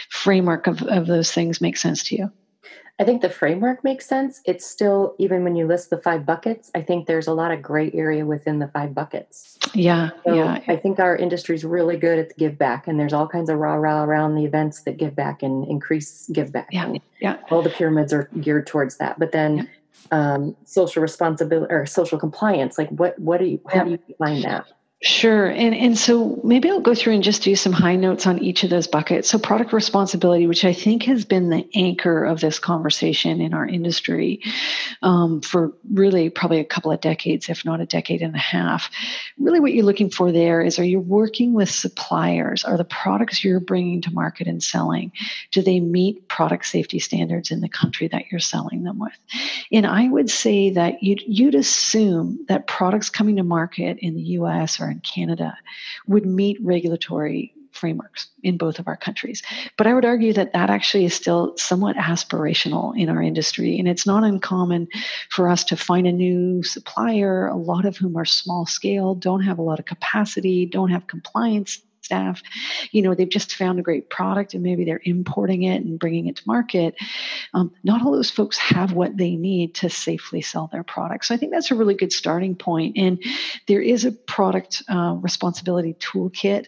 framework 0.09 0.67
of, 0.67 0.83
of 0.83 1.07
those 1.07 1.31
things 1.31 1.61
make 1.61 1.77
sense 1.77 2.03
to 2.05 2.17
you? 2.17 2.33
I 2.99 3.05
think 3.05 3.23
the 3.23 3.31
framework 3.31 3.83
makes 3.83 4.07
sense. 4.07 4.41
It's 4.45 4.65
still 4.65 5.17
even 5.19 5.43
when 5.43 5.57
you 5.57 5.67
list 5.67 5.91
the 5.91 5.99
five 5.99 6.25
buckets, 6.25 6.71
I 6.77 6.83
think 6.83 7.07
there's 7.07 7.27
a 7.27 7.33
lot 7.33 7.51
of 7.51 7.61
gray 7.61 7.91
area 7.93 8.25
within 8.25 8.61
the 8.61 8.69
five 8.69 8.95
buckets. 8.95 9.59
Yeah, 9.73 10.11
so 10.25 10.35
yeah. 10.35 10.61
I 10.69 10.77
think 10.77 11.01
our 11.01 11.17
industry 11.17 11.55
is 11.55 11.65
really 11.65 11.97
good 11.97 12.19
at 12.19 12.29
the 12.31 12.35
give 12.35 12.59
back, 12.59 12.89
and 12.89 12.99
there's 12.99 13.13
all 13.13 13.29
kinds 13.29 13.51
of 13.51 13.59
rah 13.59 13.75
rah 13.75 14.03
around 14.03 14.35
the 14.35 14.45
events 14.45 14.83
that 14.83 14.97
give 14.97 15.15
back 15.15 15.45
and 15.45 15.65
increase 15.69 16.29
give 16.33 16.51
back. 16.51 16.69
Yeah, 16.73 16.93
yeah. 17.21 17.37
All 17.51 17.63
the 17.63 17.71
pyramids 17.71 18.13
are 18.13 18.29
geared 18.41 18.67
towards 18.67 18.97
that, 18.97 19.17
but 19.21 19.31
then. 19.31 19.59
Yeah 19.59 19.65
um, 20.11 20.57
social 20.65 21.03
responsibility 21.03 21.73
or 21.73 21.87
social 21.87 22.19
compliance? 22.19 22.79
Like, 22.79 22.89
what 22.91 23.19
what 23.19 23.39
do 23.39 23.47
you 23.47 23.61
how 23.73 23.85
do 23.85 23.93
you 23.93 23.99
define 23.99 24.43
that? 24.43 24.67
Sure. 25.05 25.49
And 25.49 25.75
and 25.75 25.99
so 25.99 26.41
maybe 26.43 26.71
I'll 26.71 26.81
go 26.81 26.95
through 26.95 27.13
and 27.13 27.23
just 27.23 27.43
do 27.43 27.55
some 27.57 27.73
high 27.75 27.95
notes 27.95 28.27
on 28.27 28.39
each 28.39 28.65
of 28.65 28.71
those 28.71 28.87
buckets. 28.87 29.29
So 29.29 29.39
product 29.39 29.75
responsibility, 29.75 30.47
which 30.47 30.65
I 30.65 30.73
think 30.73 31.03
has 31.03 31.27
been 31.27 31.51
the 31.51 31.69
anchor 31.75 32.25
of 32.25 32.41
this 32.41 32.59
conversation 32.59 33.43
in 33.43 33.53
our 33.53 33.67
industry 33.67 34.41
um, 35.03 35.43
for 35.43 35.75
really 35.93 36.31
probably 36.31 36.59
a 36.59 36.65
couple 36.65 36.91
of 36.91 37.03
decades, 37.03 37.51
if 37.51 37.67
not 37.67 37.83
a 37.83 37.87
decade 37.87 38.23
and 38.23 38.35
a 38.35 38.39
half. 38.39 38.91
Really, 39.39 39.61
what 39.61 39.75
you're 39.75 39.85
looking 39.85 40.09
for 40.09 40.33
there 40.33 40.63
is: 40.63 40.79
Are 40.79 40.85
you 40.85 41.01
working 41.01 41.53
with 41.53 41.69
suppliers? 41.69 42.65
Are 42.65 42.79
the 42.79 42.85
products 42.85 43.45
you're 43.45 43.61
bringing 43.61 44.01
to 44.03 44.11
market 44.11 44.47
and 44.47 44.63
selling 44.63 45.13
do 45.51 45.61
they 45.61 45.81
meet 45.81 46.29
product 46.29 46.65
safety 46.65 46.99
standards 46.99 47.51
in 47.51 47.61
the 47.61 47.69
country 47.69 48.09
that 48.09 48.25
you're 48.31 48.41
selling 48.41 48.85
them 48.85 48.99
with? 48.99 49.13
And 49.71 49.87
I 49.87 50.09
would 50.09 50.31
say 50.31 50.71
that 50.71 51.03
you'd 51.03 51.23
you'd 51.27 51.55
assume 51.55 52.47
that 52.49 52.67
products 52.67 53.11
coming 53.11 53.37
to 53.37 53.43
market 53.43 53.99
in 54.01 54.15
the 54.15 54.23
U.S. 54.39 54.81
or 54.81 54.94
Canada 55.01 55.57
would 56.07 56.27
meet 56.27 56.59
regulatory 56.63 57.55
frameworks 57.75 58.29
in 58.43 58.57
both 58.57 58.79
of 58.79 58.87
our 58.87 58.97
countries. 58.97 59.43
But 59.77 59.87
I 59.87 59.95
would 59.95 60.05
argue 60.05 60.33
that 60.35 60.53
that 60.53 60.71
actually 60.71 61.05
is 61.05 61.15
still 61.15 61.57
somewhat 61.57 61.97
aspirational 61.97 62.97
in 62.97 63.09
our 63.09 63.21
industry. 63.21 63.79
And 63.79 63.89
it's 63.89 64.07
not 64.07 64.25
uncommon 64.25 64.89
for 65.31 65.49
us 65.49 65.65
to 65.65 65.77
find 65.77 66.07
a 66.07 66.13
new 66.13 66.63
supplier, 66.63 67.49
a 67.49 67.57
lot 67.57 67.85
of 67.85 67.97
whom 67.97 68.17
are 68.17 68.25
small 68.25 68.67
scale, 68.67 69.15
don't 69.15 69.43
have 69.43 69.59
a 69.59 69.63
lot 69.63 69.81
of 69.81 69.87
capacity, 69.87 70.67
don't 70.67 70.91
have 70.91 71.07
compliance 71.07 71.81
staff. 72.05 72.43
You 72.93 73.03
know 73.03 73.15
they've 73.15 73.29
just 73.29 73.55
found 73.55 73.79
a 73.79 73.83
great 73.83 74.11
product 74.11 74.55
and 74.55 74.63
maybe 74.63 74.85
they're 74.85 75.01
importing 75.05 75.63
it 75.63 75.83
and 75.83 75.99
bringing 75.99 76.27
it 76.27 76.37
to 76.37 76.43
market. 76.47 76.95
Um, 77.53 77.73
not 77.83 78.03
all 78.03 78.13
those 78.13 78.31
folks 78.31 78.57
have 78.59 78.93
what 78.93 79.17
they 79.17 79.37
need 79.37 79.75
to 79.77 79.91
safely 79.91 80.43
sell 80.43 80.69
their 80.73 80.83
products 80.83 81.29
so 81.29 81.35
i 81.35 81.39
think 81.39 81.53
that's 81.53 81.71
a 81.71 81.75
really 81.75 81.95
good 81.95 82.13
starting 82.13 82.55
point. 82.55 82.97
And 82.97 83.23
there 83.67 83.83
is 83.83 84.05
a 84.05 84.13
product 84.13 84.83
uh, 84.89 85.17
responsibility 85.21 85.95
toolkit 85.95 86.67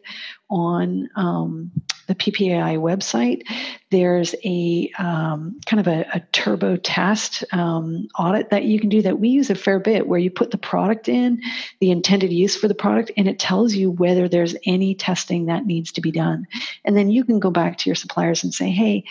on 0.48 1.08
um, 1.16 1.70
the 2.06 2.14
PPAI 2.14 2.78
website. 2.78 3.42
There's 3.90 4.34
a 4.44 4.90
um, 4.98 5.58
kind 5.66 5.80
of 5.80 5.86
a, 5.86 6.06
a 6.12 6.20
turbo 6.32 6.76
test 6.76 7.44
um, 7.52 8.08
audit 8.18 8.50
that 8.50 8.64
you 8.64 8.80
can 8.80 8.88
do 8.88 9.02
that 9.02 9.18
we 9.18 9.28
use 9.28 9.50
a 9.50 9.54
fair 9.54 9.78
bit 9.78 10.08
where 10.08 10.18
you 10.18 10.30
put 10.30 10.50
the 10.50 10.58
product 10.58 11.08
in, 11.08 11.40
the 11.80 11.90
intended 11.90 12.32
use 12.32 12.56
for 12.56 12.68
the 12.68 12.74
product, 12.74 13.10
and 13.16 13.28
it 13.28 13.38
tells 13.38 13.74
you 13.74 13.90
whether 13.90 14.28
there's 14.28 14.56
any 14.66 14.94
testing 14.94 15.46
that 15.46 15.66
needs 15.66 15.92
to 15.92 16.00
be 16.00 16.10
done. 16.10 16.46
And 16.84 16.96
then 16.96 17.10
you 17.10 17.24
can 17.24 17.38
go 17.38 17.50
back 17.50 17.78
to 17.78 17.90
your 17.90 17.94
suppliers 17.94 18.42
and 18.42 18.54
say, 18.54 18.70
hey, 18.70 19.04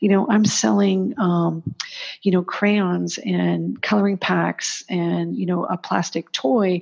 you 0.00 0.08
know, 0.08 0.26
I'm 0.28 0.44
selling, 0.44 1.14
um, 1.18 1.62
you 2.22 2.32
know, 2.32 2.42
crayons 2.42 3.18
and 3.18 3.80
coloring 3.82 4.18
packs 4.18 4.84
and, 4.88 5.36
you 5.36 5.46
know, 5.46 5.64
a 5.66 5.76
plastic 5.76 6.30
toy 6.32 6.80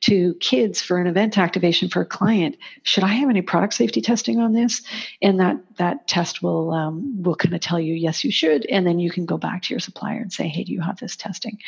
to 0.00 0.34
kids 0.34 0.80
for 0.82 0.98
an 0.98 1.06
event 1.06 1.38
activation 1.38 1.88
for 1.88 2.02
a 2.02 2.06
client. 2.06 2.56
Should 2.82 3.04
I 3.04 3.08
have 3.08 3.30
any 3.30 3.42
product 3.52 3.74
safety 3.74 4.00
testing 4.00 4.40
on 4.40 4.54
this, 4.54 4.80
and 5.20 5.38
that 5.38 5.58
that 5.76 6.08
test 6.08 6.42
will 6.42 6.70
um, 6.72 7.22
will 7.22 7.34
kind 7.34 7.54
of 7.54 7.60
tell 7.60 7.78
you 7.78 7.92
yes, 7.92 8.24
you 8.24 8.32
should, 8.32 8.64
and 8.70 8.86
then 8.86 8.98
you 8.98 9.10
can 9.10 9.26
go 9.26 9.36
back 9.36 9.60
to 9.62 9.74
your 9.74 9.78
supplier 9.78 10.20
and 10.20 10.32
say, 10.32 10.48
hey, 10.48 10.64
do 10.64 10.72
you 10.72 10.80
have 10.80 10.98
this 11.00 11.16
testing? 11.16 11.58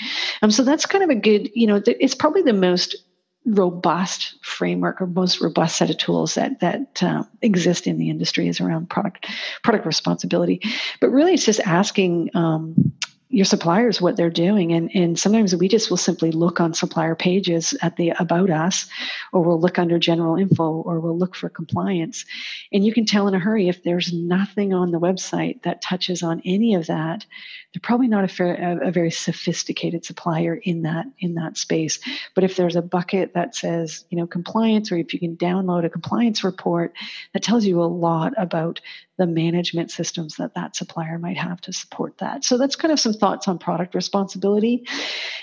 Um, 0.41 0.51
so 0.51 0.65
that's 0.65 0.87
kind 0.87 1.05
of 1.05 1.11
a 1.11 1.15
good, 1.15 1.51
you 1.55 1.67
know, 1.67 1.83
it's 1.87 2.15
probably 2.15 2.41
the 2.41 2.55
most 2.55 2.97
robust 3.45 4.35
framework 4.43 5.03
or 5.03 5.07
most 5.07 5.43
robust 5.43 5.77
set 5.77 5.91
of 5.91 5.99
tools 5.99 6.33
that 6.33 6.59
that 6.61 7.03
uh, 7.03 7.23
exist 7.43 7.87
in 7.87 7.99
the 7.99 8.09
industry 8.09 8.49
is 8.49 8.63
around 8.63 8.89
product 8.89 9.29
product 9.63 9.85
responsibility. 9.85 10.63
But 11.03 11.11
really, 11.11 11.35
it's 11.35 11.45
just 11.45 11.61
asking 11.61 12.31
um, 12.35 12.95
your 13.35 13.45
suppliers 13.45 14.01
what 14.01 14.17
they're 14.17 14.31
doing. 14.31 14.73
And 14.73 14.91
and 14.95 15.19
sometimes 15.19 15.57
we 15.57 15.69
just 15.69 15.91
will 15.91 15.97
simply 15.97 16.31
look 16.31 16.61
on 16.61 16.73
supplier 16.73 17.17
pages 17.17 17.77
at 17.83 17.97
the 17.97 18.11
about 18.21 18.49
us 18.49 18.87
or 19.33 19.43
we'll 19.43 19.61
look 19.61 19.79
under 19.79 19.99
general 19.99 20.37
info 20.37 20.83
or 20.83 21.01
we'll 21.01 21.19
look 21.19 21.35
for 21.35 21.49
compliance. 21.49 22.25
And 22.73 22.85
you 22.85 22.93
can 22.93 23.05
tell 23.05 23.27
in 23.27 23.35
a 23.35 23.41
hurry 23.41 23.69
if 23.69 23.83
there's 23.83 24.13
nothing 24.13 24.73
on 24.73 24.93
the 24.93 25.01
website 25.01 25.63
that 25.63 25.83
touches 25.83 26.23
on 26.23 26.43
any 26.45 26.75
of 26.75 26.87
that 26.87 27.27
they're 27.75 27.81
probably 27.83 28.07
not 28.07 28.23
a, 28.25 28.29
fair, 28.29 28.55
a, 28.55 28.89
a 28.89 28.91
very 28.93 29.11
sophisticated 29.11 30.05
supplier 30.05 30.55
in 30.55 30.83
that 30.83 31.07
in 31.19 31.35
that 31.35 31.59
space 31.59 31.99
but 32.35 32.45
if 32.45 32.57
there's 32.57 32.77
a 32.77 32.83
bucket 32.83 33.35
that 33.35 33.55
says 33.55 34.05
you 34.11 34.17
know 34.17 34.27
compliance 34.27 34.93
or 34.93 34.97
if 34.97 35.13
you 35.13 35.19
can 35.19 35.37
download 35.37 35.85
a 35.85 35.91
compliance 35.91 36.45
report 36.45 36.95
that 37.33 37.43
tells 37.43 37.65
you 37.65 37.83
a 37.83 37.85
lot 37.85 38.33
about 38.37 38.81
the 39.17 39.27
management 39.27 39.91
systems 39.91 40.37
that 40.37 40.55
that 40.55 40.75
supplier 40.75 41.19
might 41.19 41.37
have 41.37 41.61
to 41.61 41.73
support 41.73 42.19
that. 42.19 42.45
So 42.45 42.59
that's 42.59 42.75
kind 42.75 42.91
of 42.91 42.99
some 42.99 43.13
thoughts 43.13 43.47
on 43.47 43.59
product 43.59 43.95
responsibility. 43.95 44.89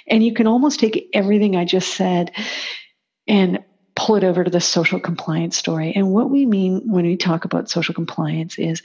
And 0.08 0.24
you 0.24 0.34
can 0.34 0.46
almost 0.46 0.80
take 0.80 1.10
everything 1.14 1.56
I 1.56 1.64
just 1.64 1.96
said 1.96 2.32
and 3.28 3.64
pull 4.02 4.16
it 4.16 4.24
over 4.24 4.44
to 4.44 4.50
the 4.50 4.60
social 4.60 5.00
compliance 5.00 5.56
story. 5.56 5.94
And 5.96 6.12
what 6.12 6.32
we 6.32 6.48
mean 6.48 6.82
when 6.92 7.06
we 7.06 7.16
talk 7.16 7.46
about 7.46 7.70
social 7.70 7.94
compliance 7.94 8.58
is 8.58 8.82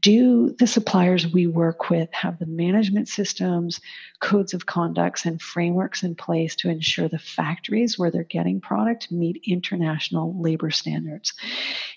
do 0.00 0.56
the 0.58 0.66
suppliers 0.66 1.26
we 1.26 1.46
work 1.46 1.90
with 1.90 2.08
have 2.14 2.38
the 2.38 2.46
management 2.46 3.08
systems, 3.08 3.78
codes 4.20 4.54
of 4.54 4.64
conducts, 4.64 5.26
and 5.26 5.42
frameworks 5.42 6.02
in 6.02 6.14
place 6.14 6.56
to 6.56 6.70
ensure 6.70 7.08
the 7.08 7.18
factories 7.18 7.98
where 7.98 8.10
they're 8.10 8.24
getting 8.24 8.58
product 8.58 9.12
meet 9.12 9.42
international 9.46 10.40
labor 10.40 10.70
standards? 10.70 11.34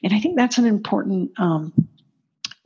And 0.03 0.13
I 0.13 0.20
think 0.20 0.36
that's 0.36 0.58
an 0.58 0.65
important 0.65 1.31
um, 1.39 1.72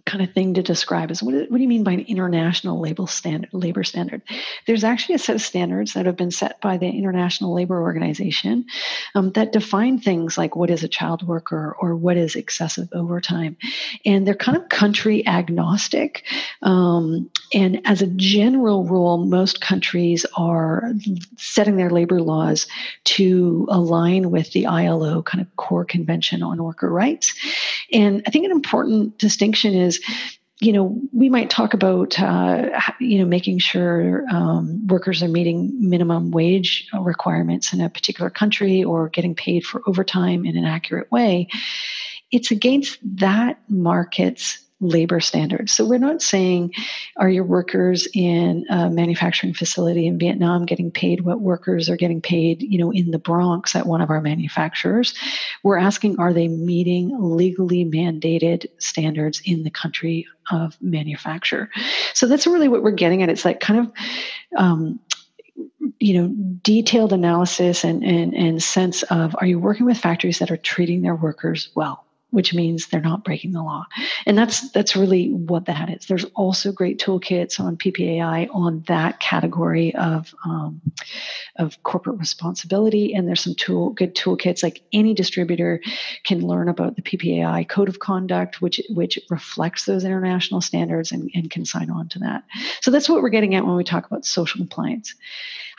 kind 0.05 0.23
of 0.23 0.31
thing 0.33 0.53
to 0.53 0.61
describe 0.61 1.09
is 1.09 1.23
what, 1.23 1.33
what 1.33 1.57
do 1.57 1.61
you 1.61 1.67
mean 1.67 1.83
by 1.83 1.93
an 1.93 2.01
international 2.01 2.79
label 2.79 3.07
standard, 3.07 3.49
labor 3.53 3.83
standard? 3.83 4.21
There's 4.67 4.83
actually 4.83 5.15
a 5.15 5.19
set 5.19 5.35
of 5.35 5.41
standards 5.41 5.93
that 5.93 6.05
have 6.05 6.15
been 6.15 6.31
set 6.31 6.61
by 6.61 6.77
the 6.77 6.87
International 6.87 7.53
Labor 7.53 7.81
Organization 7.81 8.65
um, 9.15 9.31
that 9.31 9.51
define 9.51 9.99
things 9.99 10.37
like 10.37 10.55
what 10.55 10.69
is 10.69 10.83
a 10.83 10.87
child 10.87 11.27
worker 11.27 11.75
or 11.79 11.95
what 11.95 12.17
is 12.17 12.35
excessive 12.35 12.87
overtime. 12.93 13.57
And 14.05 14.27
they're 14.27 14.35
kind 14.35 14.57
of 14.57 14.69
country 14.69 15.25
agnostic. 15.27 16.23
Um, 16.61 17.29
and 17.53 17.81
as 17.85 18.01
a 18.01 18.07
general 18.07 18.85
rule, 18.85 19.17
most 19.17 19.61
countries 19.61 20.25
are 20.37 20.93
setting 21.37 21.77
their 21.77 21.89
labor 21.89 22.21
laws 22.21 22.67
to 23.05 23.67
align 23.69 24.29
with 24.29 24.51
the 24.51 24.67
ILO 24.67 25.23
kind 25.23 25.41
of 25.41 25.55
core 25.55 25.85
convention 25.85 26.43
on 26.43 26.63
worker 26.63 26.91
rights. 26.91 27.33
And 27.95 28.21
I 28.27 28.29
think 28.29 28.45
an 28.45 28.51
important 28.51 29.17
distinction 29.17 29.73
is 29.73 29.99
you 30.61 30.71
know, 30.71 31.01
we 31.11 31.29
might 31.29 31.49
talk 31.49 31.73
about, 31.73 32.17
uh, 32.17 32.79
you 33.01 33.19
know, 33.19 33.25
making 33.25 33.59
sure 33.59 34.23
um, 34.31 34.87
workers 34.87 35.21
are 35.21 35.27
meeting 35.27 35.73
minimum 35.77 36.31
wage 36.31 36.87
requirements 36.97 37.73
in 37.73 37.81
a 37.81 37.89
particular 37.89 38.29
country 38.29 38.81
or 38.81 39.09
getting 39.09 39.35
paid 39.35 39.65
for 39.65 39.81
overtime 39.85 40.45
in 40.45 40.55
an 40.55 40.63
accurate 40.63 41.11
way. 41.11 41.49
It's 42.31 42.51
against 42.51 42.99
that 43.17 43.59
market's 43.67 44.64
labor 44.81 45.19
standards. 45.19 45.71
So 45.71 45.85
we're 45.85 45.99
not 45.99 46.21
saying, 46.21 46.73
are 47.17 47.29
your 47.29 47.45
workers 47.45 48.07
in 48.13 48.65
a 48.69 48.89
manufacturing 48.89 49.53
facility 49.53 50.05
in 50.05 50.19
Vietnam 50.19 50.65
getting 50.65 50.91
paid 50.91 51.21
what 51.21 51.39
workers 51.39 51.89
are 51.89 51.95
getting 51.95 52.21
paid, 52.21 52.61
you 52.61 52.77
know, 52.77 52.91
in 52.91 53.11
the 53.11 53.19
Bronx 53.19 53.75
at 53.75 53.85
one 53.85 54.01
of 54.01 54.09
our 54.09 54.21
manufacturers? 54.21 55.13
We're 55.63 55.77
asking, 55.77 56.19
are 56.19 56.33
they 56.33 56.49
meeting 56.49 57.15
legally 57.19 57.85
mandated 57.85 58.65
standards 58.77 59.41
in 59.45 59.63
the 59.63 59.71
country 59.71 60.27
of 60.51 60.77
manufacture? 60.81 61.69
So 62.13 62.27
that's 62.27 62.45
really 62.45 62.67
what 62.67 62.83
we're 62.83 62.91
getting 62.91 63.23
at. 63.23 63.29
It's 63.29 63.45
like 63.45 63.61
kind 63.61 63.79
of 63.79 63.91
um, 64.57 64.99
you 65.99 66.21
know 66.21 66.33
detailed 66.61 67.13
analysis 67.13 67.83
and, 67.83 68.03
and 68.03 68.33
and 68.33 68.61
sense 68.61 69.03
of 69.03 69.35
are 69.39 69.47
you 69.47 69.57
working 69.57 69.85
with 69.85 69.97
factories 69.97 70.39
that 70.39 70.51
are 70.51 70.57
treating 70.57 71.01
their 71.01 71.15
workers 71.15 71.69
well 71.75 72.04
which 72.35 72.53
means 72.53 72.87
they're 72.87 72.99
not 72.99 73.23
breaking 73.23 73.53
the 73.53 73.63
law. 73.63 73.85
And 74.25 74.37
that's 74.37 74.69
that's 74.71 74.93
really 74.93 75.29
what 75.31 75.67
that 75.67 75.89
is. 75.89 76.05
There's 76.05 76.25
also 76.35 76.73
great 76.73 76.99
toolkits 76.99 77.61
on 77.61 77.77
PPAI 77.77 78.49
on 78.53 78.83
that 78.87 79.21
category 79.21 79.95
of 79.95 80.35
um, 80.43 80.81
of 81.55 81.81
corporate 81.83 82.19
responsibility, 82.19 83.13
and 83.13 83.25
there's 83.25 83.39
some 83.39 83.55
tool 83.55 83.91
good 83.91 84.15
toolkits 84.15 84.63
like 84.63 84.81
any 84.91 85.13
distributor 85.13 85.79
can 86.25 86.45
learn 86.45 86.67
about 86.67 86.97
the 86.97 87.01
PPAI 87.01 87.69
code 87.69 87.87
of 87.87 87.99
conduct, 87.99 88.61
which 88.61 88.81
which 88.89 89.17
reflects 89.29 89.85
those 89.85 90.03
international 90.03 90.59
standards 90.59 91.13
and, 91.13 91.31
and 91.33 91.49
can 91.49 91.63
sign 91.63 91.89
on 91.89 92.09
to 92.09 92.19
that. 92.19 92.43
So 92.81 92.91
that's 92.91 93.07
what 93.07 93.21
we're 93.21 93.29
getting 93.29 93.55
at 93.55 93.65
when 93.65 93.77
we 93.77 93.85
talk 93.85 94.05
about 94.05 94.25
social 94.25 94.57
compliance. 94.57 95.15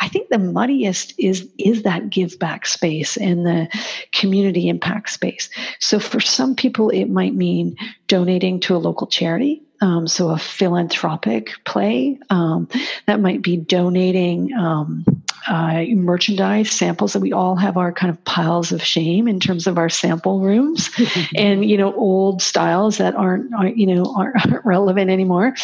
I 0.01 0.09
think 0.09 0.29
the 0.29 0.39
muddiest 0.39 1.15
is 1.19 1.49
is 1.59 1.83
that 1.83 2.11
give 2.11 2.39
back 2.39 2.67
space 2.67 3.17
and 3.17 3.47
the 3.47 3.69
community 4.13 4.69
impact 4.69 5.11
space. 5.11 5.49
So 5.81 5.99
for 5.99 6.21
some 6.21 6.46
people, 6.55 6.91
it 6.91 7.07
might 7.07 7.35
mean 7.35 7.77
donating 8.07 8.61
to 8.61 8.77
a 8.77 8.79
local 8.79 9.07
charity. 9.07 9.63
Um, 9.83 10.09
so 10.09 10.31
a 10.31 10.39
philanthropic 10.39 11.51
play 11.65 12.19
um, 12.31 12.69
that 13.07 13.21
might 13.21 13.43
be 13.43 13.59
donating 13.59 14.55
um, 14.55 15.05
uh, 15.47 15.85
merchandise 15.89 16.71
samples 16.71 17.13
that 17.13 17.21
we 17.21 17.33
all 17.33 17.57
have 17.57 17.77
our 17.77 17.93
kind 17.93 18.11
of 18.11 18.23
piles 18.25 18.73
of 18.73 18.83
shame 18.83 19.29
in 19.29 19.39
terms 19.39 19.67
of 19.67 19.79
our 19.79 19.89
sample 19.89 20.41
rooms 20.41 20.91
and 21.37 21.69
you 21.69 21.77
know 21.77 21.95
old 21.95 22.43
styles 22.43 22.99
that 22.99 23.15
aren't, 23.15 23.53
aren't 23.55 23.77
you 23.77 23.87
know 23.87 24.13
aren't, 24.17 24.35
aren't 24.47 24.65
relevant 24.65 25.11
anymore 25.11 25.55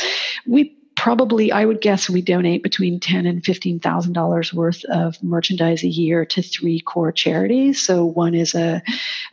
we 0.47 0.77
probably 1.03 1.51
i 1.51 1.65
would 1.65 1.81
guess 1.81 2.09
we 2.09 2.23
donate 2.23 2.63
between 2.63 3.01
ten 3.01 3.27
and 3.27 3.45
fifteen 3.45 3.81
thousand 3.81 4.13
dollars 4.13 4.55
worth 4.55 4.85
of 4.85 5.21
merchandise 5.23 5.83
a 5.83 5.89
year 5.89 6.25
to 6.25 6.43
three 6.43 6.81
core 6.81 7.13
charities. 7.13 7.81
So 7.83 8.05
one 8.05 8.35
is 8.35 8.55
a, 8.55 8.83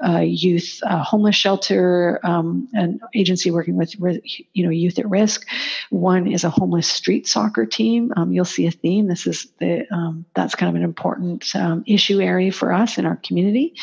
a 0.01 0.23
youth 0.23 0.79
a 0.83 1.03
homeless 1.03 1.35
shelter 1.35 2.19
um, 2.23 2.67
an 2.73 2.99
agency 3.13 3.51
working 3.51 3.75
with 3.75 3.95
you 4.53 4.63
know 4.63 4.69
youth 4.69 4.97
at 4.97 5.09
risk. 5.09 5.45
One 5.89 6.27
is 6.27 6.43
a 6.43 6.49
homeless 6.49 6.88
street 6.88 7.27
soccer 7.27 7.65
team. 7.65 8.13
Um, 8.17 8.31
you'll 8.31 8.45
see 8.45 8.65
a 8.65 8.71
theme. 8.71 9.07
This 9.07 9.27
is 9.27 9.47
the 9.59 9.85
um, 9.93 10.25
that's 10.35 10.55
kind 10.55 10.69
of 10.69 10.75
an 10.75 10.83
important 10.83 11.55
um, 11.55 11.83
issue 11.85 12.21
area 12.21 12.51
for 12.51 12.73
us 12.73 12.97
in 12.97 13.05
our 13.05 13.17
community. 13.17 13.73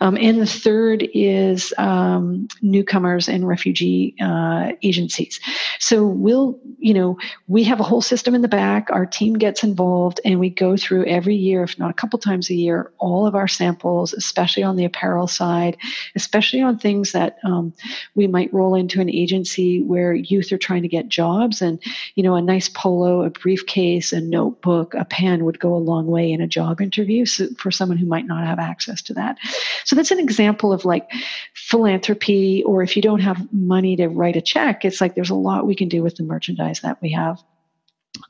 Um, 0.00 0.16
and 0.16 0.40
the 0.40 0.46
third 0.46 1.08
is 1.14 1.74
um, 1.78 2.48
newcomers 2.62 3.28
and 3.28 3.46
refugee 3.46 4.14
uh, 4.20 4.72
agencies. 4.82 5.40
So 5.78 6.06
we'll 6.06 6.58
you 6.78 6.94
know 6.94 7.18
we 7.48 7.64
have 7.64 7.80
a 7.80 7.84
whole 7.84 8.02
system 8.02 8.34
in 8.34 8.42
the 8.42 8.48
back. 8.48 8.88
Our 8.90 9.06
team 9.06 9.34
gets 9.34 9.62
involved, 9.62 10.20
and 10.24 10.40
we 10.40 10.50
go 10.50 10.76
through 10.76 11.06
every 11.06 11.34
year, 11.34 11.62
if 11.62 11.78
not 11.78 11.90
a 11.90 11.94
couple 11.94 12.18
times 12.18 12.50
a 12.50 12.54
year, 12.54 12.92
all 12.98 13.26
of 13.26 13.34
our 13.34 13.48
samples, 13.48 14.12
especially 14.12 14.62
on 14.62 14.76
the 14.76 14.84
apparel 14.84 15.26
side, 15.26 15.76
especially 16.14 16.60
on 16.60 16.78
things 16.78 17.12
that 17.12 17.38
um, 17.44 17.72
we 18.14 18.26
might 18.26 18.52
roll 18.52 18.74
into 18.74 19.00
an 19.00 19.10
agency 19.10 19.82
where 19.82 20.14
youth 20.14 20.52
are 20.52 20.58
trying 20.58 20.82
to 20.82 20.88
get 20.88 21.08
jobs. 21.08 21.62
And, 21.62 21.82
you 22.14 22.22
know, 22.22 22.34
a 22.34 22.42
nice 22.42 22.68
polo, 22.68 23.22
a 23.22 23.30
briefcase, 23.30 24.12
a 24.12 24.20
notebook, 24.20 24.94
a 24.94 25.04
pen 25.04 25.44
would 25.44 25.58
go 25.58 25.74
a 25.74 25.78
long 25.78 26.06
way 26.06 26.30
in 26.30 26.40
a 26.40 26.46
job 26.46 26.80
interview 26.80 27.24
for 27.58 27.70
someone 27.70 27.98
who 27.98 28.06
might 28.06 28.26
not 28.26 28.44
have 28.44 28.58
access 28.58 29.02
to 29.02 29.14
that. 29.14 29.38
So 29.84 29.96
that's 29.96 30.10
an 30.10 30.20
example 30.20 30.72
of 30.72 30.84
like 30.84 31.10
philanthropy, 31.54 32.62
or 32.64 32.82
if 32.82 32.96
you 32.96 33.02
don't 33.02 33.20
have 33.20 33.52
money 33.52 33.96
to 33.96 34.08
write 34.08 34.36
a 34.36 34.40
check, 34.40 34.84
it's 34.84 35.00
like 35.00 35.14
there's 35.14 35.30
a 35.30 35.34
lot 35.34 35.66
we 35.66 35.74
can 35.74 35.88
do 35.88 36.02
with 36.02 36.16
the 36.16 36.22
merchandise 36.22 36.80
that 36.80 37.00
we 37.02 37.10
have. 37.16 37.55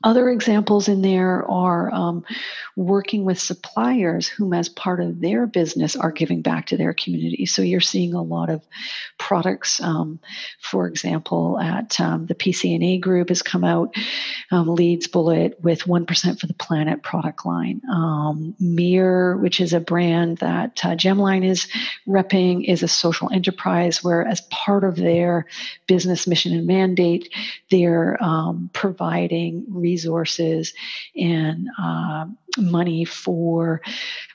Other 0.03 0.29
examples 0.29 0.87
in 0.87 1.01
there 1.01 1.49
are 1.49 1.91
um, 1.93 2.23
working 2.75 3.25
with 3.25 3.39
suppliers 3.39 4.27
whom, 4.27 4.53
as 4.53 4.69
part 4.69 5.01
of 5.01 5.19
their 5.19 5.47
business, 5.47 5.95
are 5.95 6.11
giving 6.11 6.41
back 6.41 6.67
to 6.67 6.77
their 6.77 6.93
community. 6.93 7.45
So 7.45 7.61
you're 7.61 7.81
seeing 7.81 8.13
a 8.13 8.21
lot 8.21 8.49
of 8.49 8.61
products. 9.17 9.81
Um, 9.81 10.19
for 10.59 10.87
example, 10.87 11.59
at 11.59 11.99
um, 11.99 12.25
the 12.27 12.35
PCNA 12.35 13.01
group 13.01 13.29
has 13.29 13.41
come 13.41 13.63
out 13.63 13.95
um, 14.51 14.67
Leeds 14.67 15.07
Bullet 15.07 15.59
with 15.61 15.83
1% 15.83 16.39
for 16.39 16.47
the 16.47 16.53
Planet 16.53 17.01
product 17.03 17.45
line. 17.45 17.81
Um, 17.91 18.55
MiiR, 18.61 19.39
which 19.41 19.59
is 19.59 19.73
a 19.73 19.79
brand 19.79 20.37
that 20.37 20.83
uh, 20.85 20.89
Gemline 20.89 21.45
is 21.45 21.67
repping, 22.07 22.65
is 22.65 22.83
a 22.83 22.87
social 22.87 23.31
enterprise 23.31 24.03
where, 24.03 24.25
as 24.25 24.41
part 24.41 24.83
of 24.83 24.95
their 24.95 25.45
business 25.87 26.27
mission 26.27 26.53
and 26.53 26.67
mandate, 26.67 27.33
they're 27.69 28.21
um, 28.23 28.69
providing 28.73 29.65
resources 29.77 30.73
and 31.15 31.67
uh, 31.79 32.25
money 32.57 33.05
for 33.05 33.81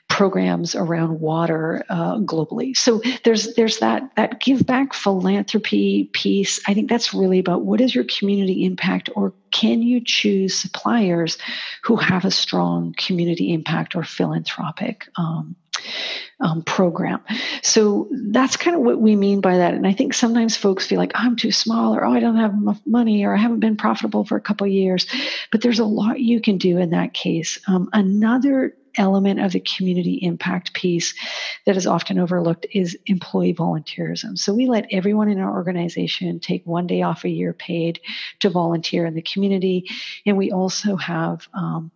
programs 0.09 0.75
around 0.75 1.19
water 1.19 1.83
uh, 1.89 2.17
globally. 2.19 2.77
So 2.77 3.01
there's 3.23 3.55
there's 3.55 3.79
that 3.79 4.03
that 4.15 4.39
give 4.41 4.65
back 4.65 4.93
philanthropy 4.93 6.09
piece. 6.13 6.61
I 6.67 6.75
think 6.75 6.87
that's 6.87 7.15
really 7.15 7.39
about 7.39 7.63
what 7.63 7.81
is 7.81 7.95
your 7.95 8.05
community 8.05 8.63
impact, 8.63 9.09
or 9.15 9.33
can 9.51 9.81
you 9.81 10.01
choose 10.03 10.53
suppliers 10.55 11.37
who 11.83 11.95
have 11.95 12.25
a 12.25 12.31
strong 12.31 12.93
community 12.97 13.53
impact 13.53 13.95
or 13.95 14.03
philanthropic 14.03 15.07
um, 15.15 15.55
um, 16.39 16.61
program. 16.63 17.21
So 17.61 18.09
that's 18.11 18.57
kind 18.57 18.75
of 18.75 18.81
what 18.81 18.99
we 18.99 19.15
mean 19.15 19.41
by 19.41 19.57
that. 19.57 19.73
And 19.73 19.87
I 19.87 19.93
think 19.93 20.13
sometimes 20.13 20.57
folks 20.57 20.85
feel 20.85 20.99
like 20.99 21.13
I'm 21.15 21.35
too 21.35 21.51
small, 21.51 21.95
or 21.95 22.05
oh, 22.05 22.11
I 22.11 22.19
don't 22.19 22.37
have 22.37 22.53
enough 22.53 22.81
money, 22.85 23.23
or 23.23 23.33
I 23.33 23.37
haven't 23.37 23.59
been 23.59 23.77
profitable 23.77 24.25
for 24.25 24.35
a 24.35 24.41
couple 24.41 24.67
years. 24.67 25.07
But 25.51 25.61
there's 25.61 25.79
a 25.79 25.85
lot 25.85 26.19
you 26.19 26.41
can 26.41 26.57
do 26.57 26.77
in 26.77 26.89
that 26.91 27.13
case. 27.13 27.59
Um, 27.67 27.89
another 27.93 28.75
element 28.95 29.39
of 29.39 29.51
the 29.51 29.59
community 29.59 30.19
impact 30.21 30.73
piece 30.73 31.13
that 31.65 31.77
is 31.77 31.87
often 31.87 32.19
overlooked 32.19 32.65
is 32.71 32.97
employee 33.05 33.53
volunteerism. 33.53 34.37
So 34.37 34.53
we 34.53 34.67
let 34.67 34.85
everyone 34.91 35.29
in 35.29 35.39
our 35.39 35.51
organization 35.51 36.39
take 36.39 36.65
one 36.65 36.87
day 36.87 37.01
off 37.01 37.23
a 37.23 37.29
year 37.29 37.53
paid 37.53 37.99
to 38.39 38.49
volunteer 38.49 39.05
in 39.05 39.15
the 39.15 39.21
community. 39.21 39.89
And 40.25 40.37
we 40.37 40.51
also 40.51 40.95
have 40.95 41.47
um, 41.53 41.91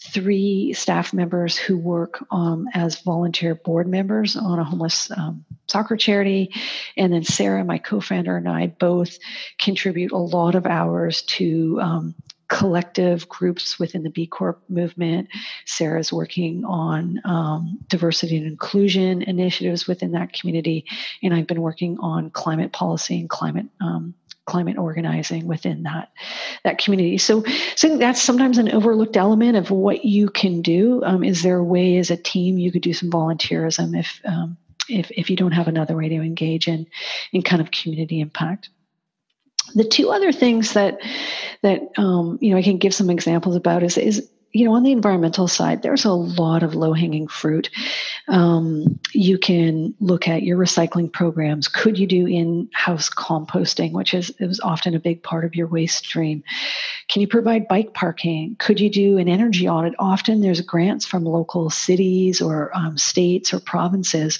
three 0.00 0.72
staff 0.72 1.12
members 1.12 1.56
who 1.56 1.76
work 1.76 2.24
um, 2.30 2.68
as 2.74 3.00
volunteer 3.00 3.54
board 3.54 3.88
members 3.88 4.36
on 4.36 4.58
a 4.58 4.64
homeless 4.64 5.10
um, 5.16 5.44
soccer 5.66 5.96
charity. 5.96 6.52
And 6.96 7.12
then 7.12 7.24
Sarah, 7.24 7.64
my 7.64 7.78
co 7.78 8.00
founder, 8.00 8.36
and 8.36 8.48
I 8.48 8.68
both 8.68 9.18
contribute 9.58 10.12
a 10.12 10.16
lot 10.16 10.54
of 10.54 10.66
hours 10.66 11.22
to 11.22 11.78
um, 11.80 12.14
collective 12.48 13.28
groups 13.28 13.78
within 13.78 14.02
the 14.02 14.10
B 14.10 14.26
Corp 14.26 14.62
movement. 14.68 15.28
Sarah's 15.66 16.12
working 16.12 16.64
on 16.64 17.20
um, 17.24 17.78
diversity 17.88 18.38
and 18.38 18.46
inclusion 18.46 19.22
initiatives 19.22 19.86
within 19.86 20.12
that 20.12 20.32
community, 20.32 20.84
and 21.22 21.34
I've 21.34 21.46
been 21.46 21.60
working 21.60 21.98
on 22.00 22.30
climate 22.30 22.72
policy 22.72 23.20
and 23.20 23.28
climate 23.28 23.66
um, 23.80 24.14
climate 24.48 24.78
organizing 24.78 25.46
within 25.46 25.82
that 25.82 26.10
that 26.64 26.78
community. 26.78 27.18
So, 27.18 27.44
so 27.76 27.98
that's 27.98 28.20
sometimes 28.20 28.56
an 28.56 28.70
overlooked 28.70 29.16
element 29.16 29.56
of 29.56 29.70
what 29.70 30.04
you 30.06 30.30
can 30.30 30.62
do. 30.62 31.02
Um, 31.04 31.22
is 31.22 31.42
there 31.42 31.58
a 31.58 31.64
way 31.64 31.98
as 31.98 32.10
a 32.10 32.16
team 32.16 32.58
you 32.58 32.72
could 32.72 32.82
do 32.82 32.94
some 32.94 33.10
volunteerism 33.10 33.96
if 33.96 34.20
um, 34.24 34.56
if 34.88 35.10
if 35.10 35.28
you 35.28 35.36
don't 35.36 35.52
have 35.52 35.68
another 35.68 35.96
way 35.96 36.08
to 36.08 36.16
engage 36.16 36.66
in 36.66 36.86
in 37.32 37.42
kind 37.42 37.60
of 37.60 37.70
community 37.70 38.20
impact? 38.20 38.70
The 39.74 39.84
two 39.84 40.10
other 40.10 40.32
things 40.32 40.72
that 40.72 40.98
that 41.62 41.82
um, 41.98 42.38
you 42.40 42.50
know 42.50 42.56
I 42.56 42.62
can 42.62 42.78
give 42.78 42.94
some 42.94 43.10
examples 43.10 43.54
about 43.54 43.82
is 43.82 43.98
is 43.98 44.28
you 44.52 44.64
know, 44.64 44.72
on 44.72 44.82
the 44.82 44.92
environmental 44.92 45.46
side, 45.46 45.82
there's 45.82 46.06
a 46.06 46.12
lot 46.12 46.62
of 46.62 46.74
low 46.74 46.94
hanging 46.94 47.28
fruit. 47.28 47.68
Um, 48.28 48.98
you 49.12 49.36
can 49.36 49.94
look 50.00 50.26
at 50.26 50.42
your 50.42 50.56
recycling 50.56 51.12
programs. 51.12 51.68
Could 51.68 51.98
you 51.98 52.06
do 52.06 52.26
in 52.26 52.68
house 52.72 53.10
composting, 53.10 53.92
which 53.92 54.14
is, 54.14 54.32
is 54.38 54.58
often 54.60 54.94
a 54.94 55.00
big 55.00 55.22
part 55.22 55.44
of 55.44 55.54
your 55.54 55.66
waste 55.66 55.98
stream? 55.98 56.42
Can 57.08 57.20
you 57.20 57.28
provide 57.28 57.68
bike 57.68 57.92
parking? 57.92 58.56
Could 58.58 58.80
you 58.80 58.90
do 58.90 59.18
an 59.18 59.28
energy 59.28 59.68
audit? 59.68 59.94
Often 59.98 60.40
there's 60.40 60.60
grants 60.62 61.04
from 61.04 61.24
local 61.24 61.68
cities 61.68 62.40
or 62.40 62.74
um, 62.74 62.96
states 62.96 63.52
or 63.52 63.60
provinces 63.60 64.38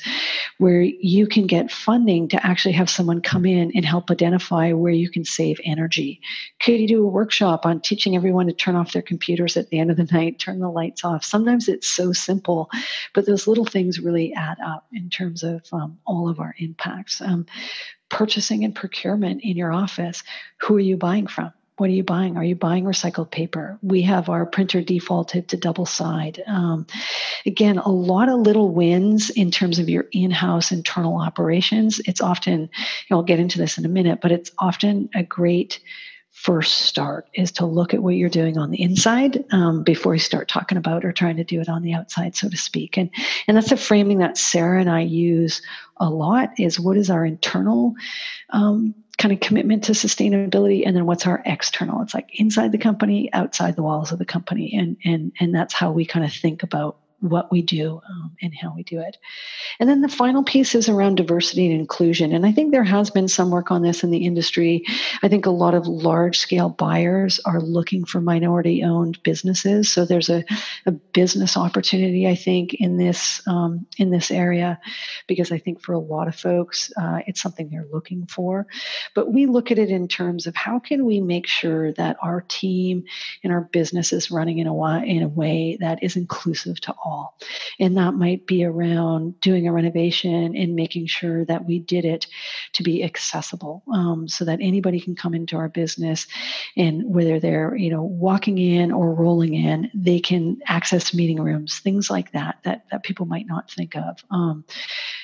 where 0.56 0.82
you 0.82 1.26
can 1.26 1.46
get 1.46 1.70
funding 1.70 2.28
to 2.28 2.46
actually 2.46 2.72
have 2.72 2.90
someone 2.90 3.20
come 3.20 3.44
in 3.44 3.72
and 3.74 3.84
help 3.84 4.10
identify 4.10 4.72
where 4.72 4.92
you 4.92 5.10
can 5.10 5.24
save 5.24 5.60
energy. 5.64 6.20
Could 6.60 6.80
you 6.80 6.88
do 6.88 7.04
a 7.04 7.08
workshop 7.08 7.66
on 7.66 7.80
teaching 7.80 8.16
everyone 8.16 8.46
to 8.46 8.52
turn 8.54 8.74
off 8.74 8.92
their 8.92 9.02
computers 9.02 9.56
at 9.56 9.68
the 9.68 9.78
end 9.78 9.90
of 9.90 9.97
the 9.98 10.12
night, 10.12 10.38
turn 10.38 10.60
the 10.60 10.70
lights 10.70 11.04
off. 11.04 11.24
Sometimes 11.24 11.68
it's 11.68 11.86
so 11.86 12.12
simple, 12.12 12.70
but 13.14 13.26
those 13.26 13.46
little 13.46 13.66
things 13.66 14.00
really 14.00 14.32
add 14.32 14.58
up 14.64 14.86
in 14.92 15.10
terms 15.10 15.42
of 15.42 15.62
um, 15.72 15.98
all 16.06 16.28
of 16.28 16.40
our 16.40 16.54
impacts. 16.58 17.20
Um, 17.20 17.44
purchasing 18.08 18.64
and 18.64 18.74
procurement 18.74 19.42
in 19.42 19.56
your 19.56 19.72
office. 19.72 20.22
Who 20.62 20.76
are 20.76 20.80
you 20.80 20.96
buying 20.96 21.26
from? 21.26 21.52
What 21.76 21.90
are 21.90 21.92
you 21.92 22.02
buying? 22.02 22.36
Are 22.36 22.44
you 22.44 22.56
buying 22.56 22.84
recycled 22.84 23.30
paper? 23.30 23.78
We 23.82 24.02
have 24.02 24.28
our 24.28 24.44
printer 24.44 24.82
defaulted 24.82 25.48
to 25.48 25.56
double 25.56 25.86
side. 25.86 26.42
Um, 26.48 26.86
again, 27.46 27.78
a 27.78 27.88
lot 27.88 28.28
of 28.28 28.40
little 28.40 28.70
wins 28.70 29.30
in 29.30 29.52
terms 29.52 29.78
of 29.78 29.88
your 29.88 30.06
in 30.10 30.32
house 30.32 30.72
internal 30.72 31.18
operations. 31.18 32.00
It's 32.04 32.20
often, 32.20 32.62
you 32.62 32.68
know, 33.10 33.18
I'll 33.18 33.22
get 33.22 33.38
into 33.38 33.58
this 33.58 33.78
in 33.78 33.84
a 33.84 33.88
minute, 33.88 34.18
but 34.20 34.32
it's 34.32 34.50
often 34.58 35.08
a 35.14 35.22
great 35.22 35.78
first 36.42 36.82
start 36.82 37.28
is 37.34 37.50
to 37.50 37.66
look 37.66 37.92
at 37.92 38.02
what 38.02 38.14
you're 38.14 38.28
doing 38.28 38.58
on 38.58 38.70
the 38.70 38.80
inside 38.80 39.44
um, 39.50 39.82
before 39.82 40.14
you 40.14 40.20
start 40.20 40.46
talking 40.46 40.78
about 40.78 41.04
or 41.04 41.10
trying 41.10 41.36
to 41.36 41.42
do 41.42 41.60
it 41.60 41.68
on 41.68 41.82
the 41.82 41.92
outside 41.92 42.36
so 42.36 42.48
to 42.48 42.56
speak. 42.56 42.96
And 42.96 43.10
and 43.48 43.56
that's 43.56 43.72
a 43.72 43.76
framing 43.76 44.18
that 44.18 44.38
sarah 44.38 44.80
and 44.80 44.88
i 44.88 45.00
use 45.00 45.60
a 45.96 46.08
lot 46.08 46.50
is 46.56 46.78
what 46.78 46.96
is 46.96 47.10
our 47.10 47.26
internal 47.26 47.94
um, 48.50 48.94
kind 49.18 49.32
of 49.32 49.40
commitment 49.40 49.82
to 49.84 49.92
sustainability 49.92 50.84
and 50.86 50.96
then 50.96 51.06
what's 51.06 51.26
our 51.26 51.42
external? 51.44 52.00
It's 52.02 52.14
like 52.14 52.30
inside 52.38 52.70
the 52.70 52.78
company 52.78 53.32
outside 53.32 53.74
the 53.74 53.82
walls 53.82 54.12
of 54.12 54.18
the 54.18 54.24
company 54.24 54.72
and 54.74 54.96
and 55.04 55.32
and 55.40 55.54
that's 55.54 55.74
how 55.74 55.90
we 55.90 56.06
kind 56.06 56.24
of 56.24 56.32
think 56.32 56.62
about 56.62 56.98
what 57.20 57.50
we 57.50 57.62
do 57.62 58.00
um, 58.08 58.36
and 58.42 58.54
how 58.54 58.72
we 58.74 58.82
do 58.84 59.00
it. 59.00 59.16
And 59.80 59.88
then 59.88 60.02
the 60.02 60.08
final 60.08 60.44
piece 60.44 60.74
is 60.74 60.88
around 60.88 61.16
diversity 61.16 61.66
and 61.70 61.80
inclusion. 61.80 62.32
And 62.32 62.46
I 62.46 62.52
think 62.52 62.70
there 62.70 62.84
has 62.84 63.10
been 63.10 63.26
some 63.26 63.50
work 63.50 63.70
on 63.70 63.82
this 63.82 64.04
in 64.04 64.10
the 64.10 64.24
industry. 64.24 64.84
I 65.22 65.28
think 65.28 65.44
a 65.44 65.50
lot 65.50 65.74
of 65.74 65.88
large 65.88 66.38
scale 66.38 66.68
buyers 66.68 67.40
are 67.44 67.60
looking 67.60 68.04
for 68.04 68.20
minority 68.20 68.84
owned 68.84 69.20
businesses. 69.24 69.92
So 69.92 70.04
there's 70.04 70.28
a, 70.28 70.44
a 70.86 70.92
business 70.92 71.56
opportunity, 71.56 72.28
I 72.28 72.36
think, 72.36 72.74
in 72.74 72.98
this 72.98 73.42
um, 73.48 73.86
in 73.96 74.10
this 74.10 74.30
area, 74.30 74.78
because 75.26 75.50
I 75.50 75.58
think 75.58 75.80
for 75.80 75.92
a 75.92 75.98
lot 75.98 76.28
of 76.28 76.36
folks, 76.36 76.92
uh, 76.96 77.20
it's 77.26 77.42
something 77.42 77.68
they're 77.68 77.86
looking 77.92 78.26
for. 78.26 78.66
But 79.14 79.32
we 79.32 79.46
look 79.46 79.70
at 79.72 79.78
it 79.78 79.90
in 79.90 80.06
terms 80.06 80.46
of 80.46 80.54
how 80.54 80.78
can 80.78 81.04
we 81.04 81.20
make 81.20 81.46
sure 81.48 81.92
that 81.94 82.16
our 82.22 82.42
team 82.42 83.04
and 83.42 83.52
our 83.52 83.62
business 83.62 84.12
is 84.12 84.30
running 84.30 84.58
in 84.58 84.68
a 84.68 84.78
in 85.02 85.22
a 85.22 85.28
way 85.28 85.76
that 85.80 86.02
is 86.02 86.14
inclusive 86.14 86.80
to 86.80 86.94
all 87.04 87.07
all. 87.08 87.38
And 87.80 87.96
that 87.96 88.14
might 88.14 88.46
be 88.46 88.64
around 88.64 89.40
doing 89.40 89.66
a 89.66 89.72
renovation 89.72 90.54
and 90.56 90.74
making 90.74 91.06
sure 91.06 91.44
that 91.46 91.64
we 91.64 91.78
did 91.78 92.04
it 92.04 92.26
to 92.74 92.82
be 92.82 93.02
accessible 93.02 93.82
um, 93.92 94.28
so 94.28 94.44
that 94.44 94.58
anybody 94.60 95.00
can 95.00 95.14
come 95.14 95.34
into 95.34 95.56
our 95.56 95.68
business 95.68 96.26
and 96.76 97.02
whether 97.06 97.40
they're, 97.40 97.74
you 97.76 97.90
know, 97.90 98.02
walking 98.02 98.58
in 98.58 98.92
or 98.92 99.14
rolling 99.14 99.54
in, 99.54 99.90
they 99.94 100.20
can 100.20 100.58
access 100.66 101.14
meeting 101.14 101.40
rooms, 101.40 101.78
things 101.80 102.10
like 102.10 102.32
that, 102.32 102.58
that, 102.64 102.84
that 102.90 103.02
people 103.02 103.26
might 103.26 103.46
not 103.46 103.70
think 103.70 103.96
of. 103.96 104.22
Um, 104.30 104.64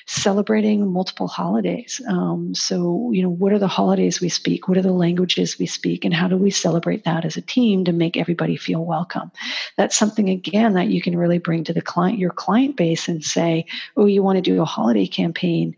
celebrating 0.06 0.92
multiple 0.92 1.28
holidays. 1.28 2.00
Um, 2.08 2.54
so, 2.54 3.10
you 3.12 3.22
know, 3.22 3.30
what 3.30 3.52
are 3.52 3.58
the 3.58 3.66
holidays 3.66 4.20
we 4.20 4.28
speak? 4.28 4.68
What 4.68 4.76
are 4.76 4.82
the 4.82 4.92
languages 4.92 5.58
we 5.58 5.66
speak? 5.66 6.04
And 6.04 6.12
how 6.12 6.28
do 6.28 6.36
we 6.36 6.50
celebrate 6.50 7.04
that 7.04 7.24
as 7.24 7.36
a 7.36 7.42
team 7.42 7.84
to 7.84 7.92
make 7.92 8.16
everybody 8.16 8.56
feel 8.56 8.84
welcome? 8.84 9.30
That's 9.76 9.96
something, 9.96 10.28
again, 10.28 10.74
that 10.74 10.88
you 10.88 11.00
can 11.00 11.16
really 11.16 11.38
bring 11.38 11.64
to 11.64 11.72
the 11.74 11.82
client, 11.82 12.18
your 12.18 12.30
client 12.30 12.76
base 12.76 13.08
and 13.08 13.24
say, 13.24 13.66
oh, 13.96 14.06
you 14.06 14.22
want 14.22 14.36
to 14.36 14.42
do 14.42 14.60
a 14.60 14.64
holiday 14.64 15.06
campaign. 15.06 15.76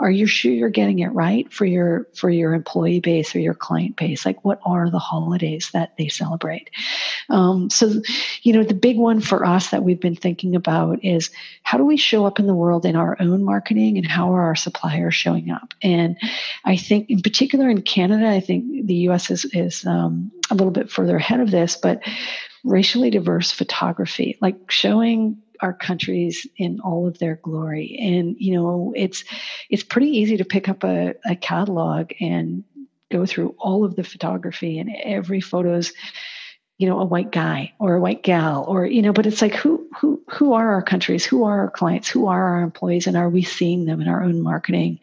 Are 0.00 0.10
you 0.10 0.26
sure 0.26 0.52
you're 0.52 0.68
getting 0.68 0.98
it 0.98 1.08
right 1.08 1.50
for 1.52 1.64
your, 1.64 2.06
for 2.14 2.30
your 2.30 2.54
employee 2.54 3.00
base 3.00 3.34
or 3.34 3.40
your 3.40 3.54
client 3.54 3.96
base? 3.96 4.26
Like, 4.26 4.44
what 4.44 4.60
are 4.64 4.90
the 4.90 4.98
holidays 4.98 5.70
that 5.72 5.96
they 5.96 6.08
celebrate? 6.08 6.70
Um, 7.28 7.70
so, 7.70 8.02
you 8.42 8.52
know, 8.52 8.62
the 8.62 8.74
big 8.74 8.98
one 8.98 9.20
for 9.20 9.44
us 9.44 9.70
that 9.70 9.82
we've 9.82 10.00
been 10.00 10.16
thinking 10.16 10.54
about 10.54 11.02
is 11.04 11.30
how 11.62 11.78
do 11.78 11.84
we 11.84 11.96
show 11.96 12.26
up 12.26 12.38
in 12.38 12.46
the 12.46 12.54
world 12.54 12.84
in 12.84 12.96
our 12.96 13.16
own 13.20 13.42
marketing 13.42 13.96
and 13.96 14.06
how 14.06 14.32
are 14.34 14.42
our 14.42 14.54
suppliers 14.56 15.14
showing 15.14 15.50
up? 15.50 15.74
And 15.82 16.16
I 16.64 16.76
think, 16.76 17.10
in 17.10 17.20
particular, 17.20 17.68
in 17.68 17.82
Canada, 17.82 18.28
I 18.28 18.40
think 18.40 18.86
the 18.86 18.94
U.S. 18.94 19.30
is 19.30 19.44
is 19.46 19.84
um, 19.86 20.30
a 20.50 20.54
little 20.54 20.70
bit 20.70 20.90
further 20.90 21.16
ahead 21.16 21.40
of 21.40 21.50
this, 21.50 21.76
but 21.76 22.02
racially 22.66 23.10
diverse 23.10 23.52
photography, 23.52 24.36
like 24.40 24.70
showing 24.70 25.40
our 25.60 25.72
countries 25.72 26.46
in 26.58 26.80
all 26.80 27.06
of 27.06 27.18
their 27.18 27.36
glory. 27.36 27.96
And 28.00 28.36
you 28.38 28.54
know 28.54 28.92
it's 28.94 29.24
it's 29.70 29.82
pretty 29.82 30.08
easy 30.08 30.36
to 30.36 30.44
pick 30.44 30.68
up 30.68 30.84
a, 30.84 31.14
a 31.24 31.36
catalog 31.36 32.12
and 32.20 32.64
go 33.10 33.24
through 33.24 33.54
all 33.58 33.84
of 33.84 33.94
the 33.94 34.04
photography 34.04 34.78
and 34.78 34.90
every 35.02 35.40
photo's 35.40 35.92
you 36.78 36.86
know 36.86 37.00
a 37.00 37.04
white 37.04 37.32
guy 37.32 37.72
or 37.78 37.94
a 37.94 38.00
white 38.00 38.22
gal 38.22 38.64
or 38.68 38.86
you 38.86 39.00
know 39.00 39.12
but 39.12 39.26
it's 39.26 39.40
like 39.40 39.54
who 39.54 39.86
who 39.98 40.16
who 40.28 40.52
are 40.52 40.70
our 40.70 40.82
countries? 40.82 41.24
Who 41.24 41.44
are 41.44 41.60
our 41.60 41.70
clients? 41.70 42.08
Who 42.08 42.26
are 42.26 42.42
our 42.42 42.60
employees? 42.60 43.06
And 43.06 43.16
are 43.16 43.30
we 43.30 43.42
seeing 43.42 43.84
them 43.84 44.00
in 44.00 44.08
our 44.08 44.22
own 44.22 44.42
marketing 44.42 44.98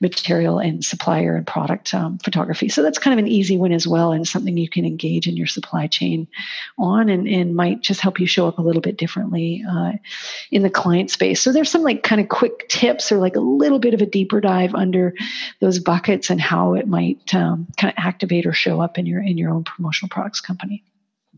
material 0.00 0.58
and 0.58 0.84
supplier 0.84 1.36
and 1.36 1.46
product 1.46 1.92
um, 1.92 2.18
photography? 2.18 2.68
So 2.68 2.82
that's 2.82 2.98
kind 2.98 3.18
of 3.18 3.24
an 3.24 3.30
easy 3.30 3.58
win 3.58 3.72
as 3.72 3.86
well 3.86 4.12
and 4.12 4.26
something 4.26 4.56
you 4.56 4.68
can 4.68 4.84
engage 4.84 5.26
in 5.26 5.36
your 5.36 5.46
supply 5.46 5.86
chain 5.88 6.28
on 6.78 7.08
and, 7.08 7.26
and 7.26 7.56
might 7.56 7.82
just 7.82 8.00
help 8.00 8.20
you 8.20 8.26
show 8.26 8.46
up 8.46 8.58
a 8.58 8.62
little 8.62 8.82
bit 8.82 8.96
differently 8.96 9.64
uh, 9.68 9.92
in 10.50 10.62
the 10.62 10.70
client 10.70 11.10
space. 11.10 11.42
So 11.42 11.52
there's 11.52 11.70
some 11.70 11.82
like 11.82 12.02
kind 12.02 12.20
of 12.20 12.28
quick 12.28 12.68
tips 12.68 13.10
or 13.10 13.18
like 13.18 13.36
a 13.36 13.40
little 13.40 13.78
bit 13.78 13.94
of 13.94 14.00
a 14.00 14.06
deeper 14.06 14.40
dive 14.40 14.74
under 14.74 15.12
those 15.60 15.78
buckets 15.78 16.30
and 16.30 16.40
how 16.40 16.74
it 16.74 16.86
might 16.86 17.34
um, 17.34 17.66
kind 17.76 17.92
of 17.92 18.02
activate 18.02 18.46
or 18.46 18.52
show 18.52 18.80
up 18.80 18.96
in 18.96 19.06
your 19.06 19.22
in 19.22 19.36
your 19.36 19.50
own 19.50 19.64
promotional 19.64 20.08
products 20.08 20.40
company 20.40 20.82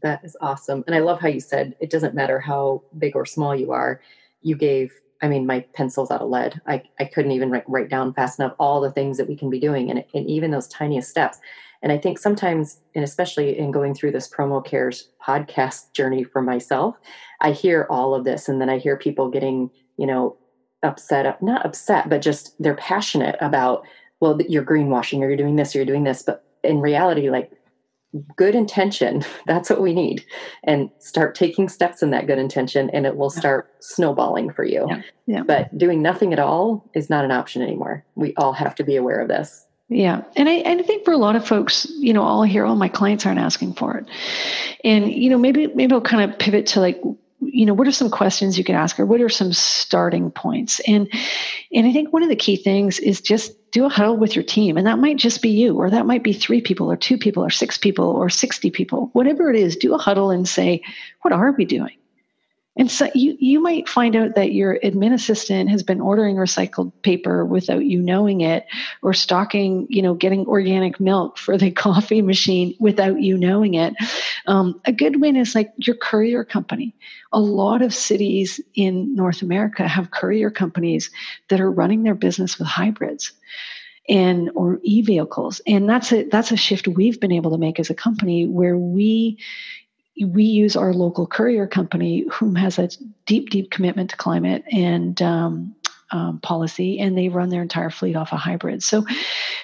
that 0.02 0.24
is 0.24 0.36
awesome. 0.40 0.84
And 0.86 0.94
I 0.94 1.00
love 1.00 1.20
how 1.20 1.28
you 1.28 1.40
said 1.40 1.74
it 1.80 1.90
doesn't 1.90 2.14
matter 2.14 2.40
how 2.40 2.82
big 2.98 3.16
or 3.16 3.26
small 3.26 3.54
you 3.54 3.72
are. 3.72 4.00
you 4.42 4.56
gave 4.56 4.92
I 5.22 5.28
mean, 5.28 5.46
my 5.46 5.60
pencil's 5.74 6.10
out 6.10 6.22
of 6.22 6.30
lead. 6.30 6.60
I, 6.66 6.82
I 6.98 7.04
couldn't 7.04 7.32
even 7.32 7.50
write, 7.50 7.68
write 7.68 7.90
down 7.90 8.14
fast 8.14 8.38
enough 8.38 8.54
all 8.58 8.80
the 8.80 8.90
things 8.90 9.18
that 9.18 9.28
we 9.28 9.36
can 9.36 9.50
be 9.50 9.60
doing 9.60 9.90
and, 9.90 10.02
and 10.14 10.26
even 10.26 10.50
those 10.50 10.68
tiniest 10.68 11.10
steps. 11.10 11.38
And 11.82 11.92
I 11.92 11.98
think 11.98 12.18
sometimes, 12.18 12.80
and 12.94 13.04
especially 13.04 13.58
in 13.58 13.70
going 13.70 13.94
through 13.94 14.12
this 14.12 14.28
Promo 14.28 14.64
Cares 14.64 15.10
podcast 15.26 15.92
journey 15.92 16.24
for 16.24 16.42
myself, 16.42 16.96
I 17.40 17.52
hear 17.52 17.86
all 17.90 18.14
of 18.14 18.24
this 18.24 18.48
and 18.48 18.60
then 18.60 18.70
I 18.70 18.78
hear 18.78 18.96
people 18.96 19.30
getting, 19.30 19.70
you 19.96 20.06
know, 20.06 20.36
upset, 20.82 21.42
not 21.42 21.64
upset, 21.64 22.08
but 22.08 22.22
just 22.22 22.54
they're 22.58 22.74
passionate 22.74 23.36
about, 23.40 23.82
well, 24.20 24.38
you're 24.48 24.64
greenwashing 24.64 25.20
or 25.20 25.28
you're 25.28 25.36
doing 25.36 25.56
this 25.56 25.74
or 25.74 25.78
you're 25.78 25.86
doing 25.86 26.04
this. 26.04 26.22
But 26.22 26.44
in 26.64 26.80
reality, 26.80 27.30
like 27.30 27.52
good 28.36 28.54
intention, 28.54 29.24
that's 29.46 29.70
what 29.70 29.80
we 29.80 29.94
need. 29.94 30.24
And 30.64 30.90
start 30.98 31.34
taking 31.34 31.68
steps 31.68 32.02
in 32.02 32.10
that 32.10 32.26
good 32.26 32.38
intention 32.38 32.90
and 32.90 33.06
it 33.06 33.16
will 33.16 33.30
start 33.30 33.72
snowballing 33.80 34.52
for 34.52 34.64
you. 34.64 34.86
Yeah. 34.88 35.02
yeah. 35.26 35.42
But 35.42 35.76
doing 35.76 36.02
nothing 36.02 36.32
at 36.32 36.38
all 36.38 36.88
is 36.94 37.10
not 37.10 37.24
an 37.24 37.30
option 37.30 37.62
anymore. 37.62 38.04
We 38.14 38.34
all 38.36 38.52
have 38.52 38.74
to 38.76 38.84
be 38.84 38.96
aware 38.96 39.20
of 39.20 39.28
this. 39.28 39.66
Yeah. 39.88 40.22
And 40.36 40.48
I, 40.48 40.52
and 40.52 40.80
I 40.80 40.84
think 40.84 41.04
for 41.04 41.12
a 41.12 41.16
lot 41.16 41.34
of 41.34 41.46
folks, 41.46 41.84
you 41.98 42.12
know, 42.12 42.22
all 42.22 42.44
here, 42.44 42.64
all 42.64 42.76
my 42.76 42.88
clients 42.88 43.26
aren't 43.26 43.40
asking 43.40 43.74
for 43.74 43.96
it. 43.96 44.06
And, 44.84 45.10
you 45.10 45.28
know, 45.28 45.38
maybe, 45.38 45.66
maybe 45.66 45.92
I'll 45.92 46.00
kind 46.00 46.30
of 46.30 46.38
pivot 46.38 46.66
to 46.68 46.80
like, 46.80 47.02
you 47.40 47.64
know, 47.64 47.74
what 47.74 47.88
are 47.88 47.92
some 47.92 48.10
questions 48.10 48.58
you 48.58 48.64
can 48.64 48.74
ask 48.74 48.98
or 49.00 49.06
what 49.06 49.20
are 49.20 49.28
some 49.28 49.52
starting 49.52 50.30
points? 50.30 50.80
And, 50.86 51.08
and 51.72 51.86
I 51.86 51.92
think 51.92 52.12
one 52.12 52.22
of 52.22 52.28
the 52.28 52.36
key 52.36 52.56
things 52.56 52.98
is 52.98 53.20
just 53.20 53.70
do 53.70 53.84
a 53.84 53.88
huddle 53.88 54.16
with 54.16 54.34
your 54.34 54.42
team. 54.42 54.76
And 54.76 54.86
that 54.86 54.98
might 54.98 55.16
just 55.16 55.42
be 55.42 55.48
you, 55.48 55.76
or 55.76 55.90
that 55.90 56.06
might 56.06 56.22
be 56.22 56.32
three 56.32 56.60
people 56.60 56.90
or 56.90 56.96
two 56.96 57.16
people 57.16 57.42
or 57.42 57.50
six 57.50 57.78
people 57.78 58.06
or 58.06 58.28
60 58.28 58.70
people, 58.70 59.10
whatever 59.12 59.50
it 59.50 59.56
is, 59.56 59.76
do 59.76 59.94
a 59.94 59.98
huddle 59.98 60.30
and 60.30 60.48
say, 60.48 60.82
what 61.22 61.32
are 61.32 61.52
we 61.52 61.64
doing? 61.64 61.96
And 62.80 62.90
so 62.90 63.10
you, 63.14 63.36
you 63.38 63.60
might 63.60 63.90
find 63.90 64.16
out 64.16 64.36
that 64.36 64.52
your 64.52 64.78
admin 64.82 65.12
assistant 65.12 65.68
has 65.68 65.82
been 65.82 66.00
ordering 66.00 66.36
recycled 66.36 66.92
paper 67.02 67.44
without 67.44 67.84
you 67.84 68.00
knowing 68.00 68.40
it, 68.40 68.64
or 69.02 69.12
stocking, 69.12 69.86
you 69.90 70.00
know, 70.00 70.14
getting 70.14 70.46
organic 70.46 70.98
milk 70.98 71.36
for 71.36 71.58
the 71.58 71.70
coffee 71.86 72.22
machine 72.22 72.74
without 72.80 73.20
you 73.20 73.36
knowing 73.36 73.74
it. 73.74 73.92
Um, 74.46 74.80
a 74.86 74.92
good 74.92 75.20
win 75.20 75.36
is 75.36 75.54
like 75.54 75.70
your 75.76 75.94
courier 75.94 76.42
company. 76.42 76.96
A 77.32 77.40
lot 77.40 77.82
of 77.82 77.92
cities 77.92 78.62
in 78.74 79.14
North 79.14 79.42
America 79.42 79.86
have 79.86 80.12
courier 80.12 80.50
companies 80.50 81.10
that 81.50 81.60
are 81.60 81.70
running 81.70 82.02
their 82.02 82.14
business 82.14 82.58
with 82.58 82.66
hybrids 82.66 83.30
and 84.08 84.50
or 84.54 84.80
e-vehicles 84.82 85.60
and 85.66 85.86
that's 85.86 86.10
a 86.10 86.24
that's 86.30 86.50
a 86.50 86.56
shift 86.56 86.88
we've 86.88 87.20
been 87.20 87.30
able 87.30 87.50
to 87.50 87.58
make 87.58 87.78
as 87.78 87.90
a 87.90 87.94
company 87.94 88.46
where 88.48 88.78
we 88.78 89.38
we 90.26 90.44
use 90.44 90.76
our 90.76 90.92
local 90.92 91.26
courier 91.26 91.66
company, 91.66 92.26
whom 92.30 92.54
has 92.54 92.78
a 92.78 92.88
deep, 93.26 93.50
deep 93.50 93.70
commitment 93.70 94.10
to 94.10 94.16
climate 94.16 94.64
and 94.70 95.20
um, 95.22 95.74
um, 96.12 96.40
policy, 96.40 96.98
and 96.98 97.16
they 97.16 97.28
run 97.28 97.50
their 97.50 97.62
entire 97.62 97.90
fleet 97.90 98.16
off 98.16 98.32
a 98.32 98.36
hybrid. 98.36 98.82
So, 98.82 99.06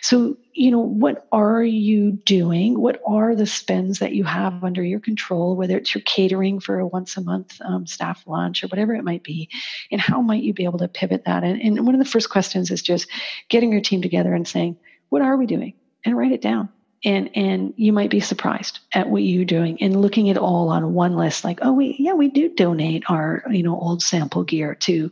so 0.00 0.36
you 0.52 0.70
know, 0.70 0.80
what 0.80 1.26
are 1.32 1.62
you 1.62 2.12
doing? 2.12 2.80
What 2.80 3.02
are 3.06 3.34
the 3.34 3.46
spends 3.46 3.98
that 3.98 4.14
you 4.14 4.24
have 4.24 4.62
under 4.62 4.82
your 4.82 5.00
control? 5.00 5.56
Whether 5.56 5.76
it's 5.76 5.94
your 5.94 6.02
catering 6.02 6.60
for 6.60 6.78
a 6.78 6.86
once 6.86 7.16
a 7.16 7.20
month 7.20 7.60
um, 7.62 7.86
staff 7.86 8.22
lunch 8.26 8.62
or 8.62 8.68
whatever 8.68 8.94
it 8.94 9.04
might 9.04 9.24
be, 9.24 9.50
and 9.90 10.00
how 10.00 10.22
might 10.22 10.42
you 10.42 10.54
be 10.54 10.64
able 10.64 10.78
to 10.78 10.88
pivot 10.88 11.24
that? 11.24 11.42
And, 11.42 11.60
and 11.60 11.84
one 11.84 11.94
of 11.94 12.02
the 12.02 12.10
first 12.10 12.30
questions 12.30 12.70
is 12.70 12.82
just 12.82 13.08
getting 13.48 13.72
your 13.72 13.80
team 13.80 14.00
together 14.00 14.32
and 14.32 14.46
saying, 14.46 14.76
"What 15.08 15.22
are 15.22 15.36
we 15.36 15.46
doing?" 15.46 15.74
and 16.04 16.16
write 16.16 16.32
it 16.32 16.40
down 16.40 16.68
and 17.04 17.30
and 17.34 17.74
you 17.76 17.92
might 17.92 18.10
be 18.10 18.20
surprised 18.20 18.80
at 18.92 19.08
what 19.08 19.22
you're 19.22 19.44
doing 19.44 19.76
and 19.80 20.00
looking 20.00 20.30
at 20.30 20.38
all 20.38 20.68
on 20.68 20.94
one 20.94 21.16
list 21.16 21.44
like 21.44 21.58
oh 21.62 21.72
we 21.72 21.96
yeah 21.98 22.14
we 22.14 22.28
do 22.28 22.48
donate 22.48 23.04
our 23.08 23.42
you 23.50 23.62
know 23.62 23.78
old 23.78 24.02
sample 24.02 24.44
gear 24.44 24.74
to 24.74 25.10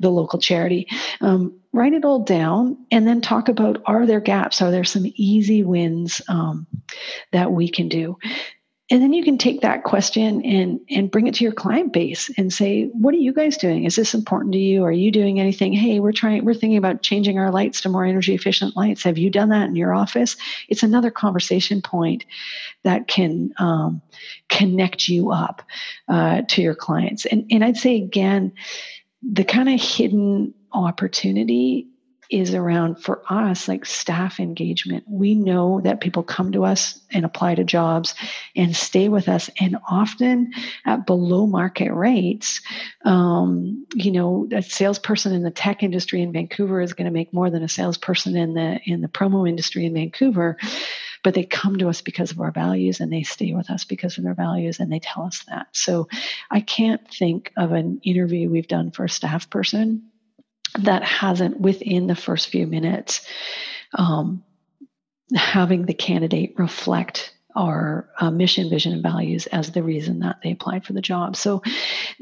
the 0.00 0.10
local 0.10 0.38
charity. 0.38 0.86
Um, 1.20 1.58
write 1.72 1.92
it 1.92 2.04
all 2.04 2.20
down 2.20 2.76
and 2.90 3.06
then 3.06 3.20
talk 3.20 3.48
about 3.48 3.82
are 3.86 4.06
there 4.06 4.20
gaps? 4.20 4.62
Are 4.62 4.70
there 4.70 4.84
some 4.84 5.04
easy 5.14 5.62
wins 5.62 6.22
um, 6.28 6.66
that 7.32 7.52
we 7.52 7.68
can 7.68 7.88
do 7.88 8.16
and 8.90 9.02
then 9.02 9.12
you 9.12 9.22
can 9.22 9.36
take 9.36 9.60
that 9.60 9.84
question 9.84 10.44
and 10.44 10.80
and 10.90 11.10
bring 11.10 11.26
it 11.26 11.34
to 11.34 11.44
your 11.44 11.52
client 11.52 11.92
base 11.92 12.30
and 12.38 12.52
say 12.52 12.84
what 12.92 13.14
are 13.14 13.18
you 13.18 13.32
guys 13.32 13.56
doing? 13.56 13.84
Is 13.84 13.96
this 13.96 14.14
important 14.14 14.52
to 14.52 14.58
you? 14.58 14.84
Are 14.84 14.92
you 14.92 15.10
doing 15.10 15.38
anything? 15.40 15.72
Hey 15.72 16.00
we're 16.00 16.12
trying 16.12 16.44
we're 16.44 16.54
thinking 16.54 16.78
about 16.78 17.02
changing 17.02 17.38
our 17.38 17.50
lights 17.50 17.80
to 17.82 17.88
more 17.88 18.04
energy 18.04 18.34
efficient 18.34 18.76
lights. 18.76 19.02
Have 19.02 19.18
you 19.18 19.30
done 19.30 19.50
that 19.50 19.68
in 19.68 19.76
your 19.76 19.94
office? 19.94 20.36
It's 20.68 20.82
another 20.82 21.10
conversation 21.10 21.82
point 21.82 22.24
that 22.84 23.08
can 23.08 23.52
um, 23.58 24.00
connect 24.48 25.08
you 25.08 25.30
up 25.32 25.62
uh, 26.08 26.42
to 26.48 26.62
your 26.62 26.74
clients. 26.74 27.26
And 27.26 27.46
and 27.50 27.64
i'd 27.64 27.76
say 27.76 27.96
again 27.96 28.52
the 29.22 29.44
kind 29.44 29.68
of 29.68 29.80
hidden 29.80 30.54
opportunity 30.72 31.88
is 32.30 32.52
around 32.52 32.96
for 32.96 33.22
us 33.30 33.68
like 33.68 33.86
staff 33.86 34.38
engagement. 34.38 35.04
We 35.08 35.34
know 35.34 35.80
that 35.80 36.00
people 36.00 36.22
come 36.22 36.52
to 36.52 36.64
us 36.64 37.00
and 37.10 37.24
apply 37.24 37.54
to 37.54 37.64
jobs 37.64 38.14
and 38.54 38.76
stay 38.76 39.08
with 39.08 39.28
us, 39.28 39.48
and 39.60 39.78
often 39.88 40.52
at 40.84 41.06
below 41.06 41.46
market 41.46 41.92
rates. 41.92 42.60
Um, 43.04 43.86
you 43.94 44.10
know, 44.10 44.46
a 44.52 44.62
salesperson 44.62 45.32
in 45.32 45.42
the 45.42 45.50
tech 45.50 45.82
industry 45.82 46.20
in 46.20 46.32
Vancouver 46.32 46.80
is 46.80 46.92
going 46.92 47.06
to 47.06 47.10
make 47.10 47.32
more 47.32 47.48
than 47.50 47.62
a 47.62 47.68
salesperson 47.68 48.36
in 48.36 48.54
the 48.54 48.78
in 48.84 49.00
the 49.00 49.08
promo 49.08 49.48
industry 49.48 49.86
in 49.86 49.94
Vancouver. 49.94 50.58
But 51.24 51.34
they 51.34 51.44
come 51.44 51.78
to 51.78 51.88
us 51.88 52.00
because 52.00 52.30
of 52.30 52.40
our 52.40 52.52
values 52.52 53.00
and 53.00 53.12
they 53.12 53.22
stay 53.22 53.52
with 53.52 53.70
us 53.70 53.84
because 53.84 54.18
of 54.18 54.24
their 54.24 54.34
values 54.34 54.78
and 54.78 54.92
they 54.92 55.00
tell 55.00 55.24
us 55.24 55.44
that. 55.48 55.66
So 55.72 56.08
I 56.50 56.60
can't 56.60 57.02
think 57.12 57.52
of 57.56 57.72
an 57.72 58.00
interview 58.04 58.48
we've 58.48 58.68
done 58.68 58.92
for 58.92 59.04
a 59.04 59.10
staff 59.10 59.50
person 59.50 60.10
that 60.78 61.02
hasn't 61.02 61.60
within 61.60 62.06
the 62.06 62.14
first 62.14 62.48
few 62.48 62.66
minutes 62.66 63.26
um, 63.94 64.44
having 65.34 65.86
the 65.86 65.94
candidate 65.94 66.54
reflect 66.58 67.34
our 67.56 68.08
uh, 68.20 68.30
mission, 68.30 68.70
vision, 68.70 68.92
and 68.92 69.02
values 69.02 69.46
as 69.48 69.72
the 69.72 69.82
reason 69.82 70.20
that 70.20 70.36
they 70.42 70.52
applied 70.52 70.84
for 70.84 70.92
the 70.92 71.00
job. 71.00 71.34
So 71.34 71.62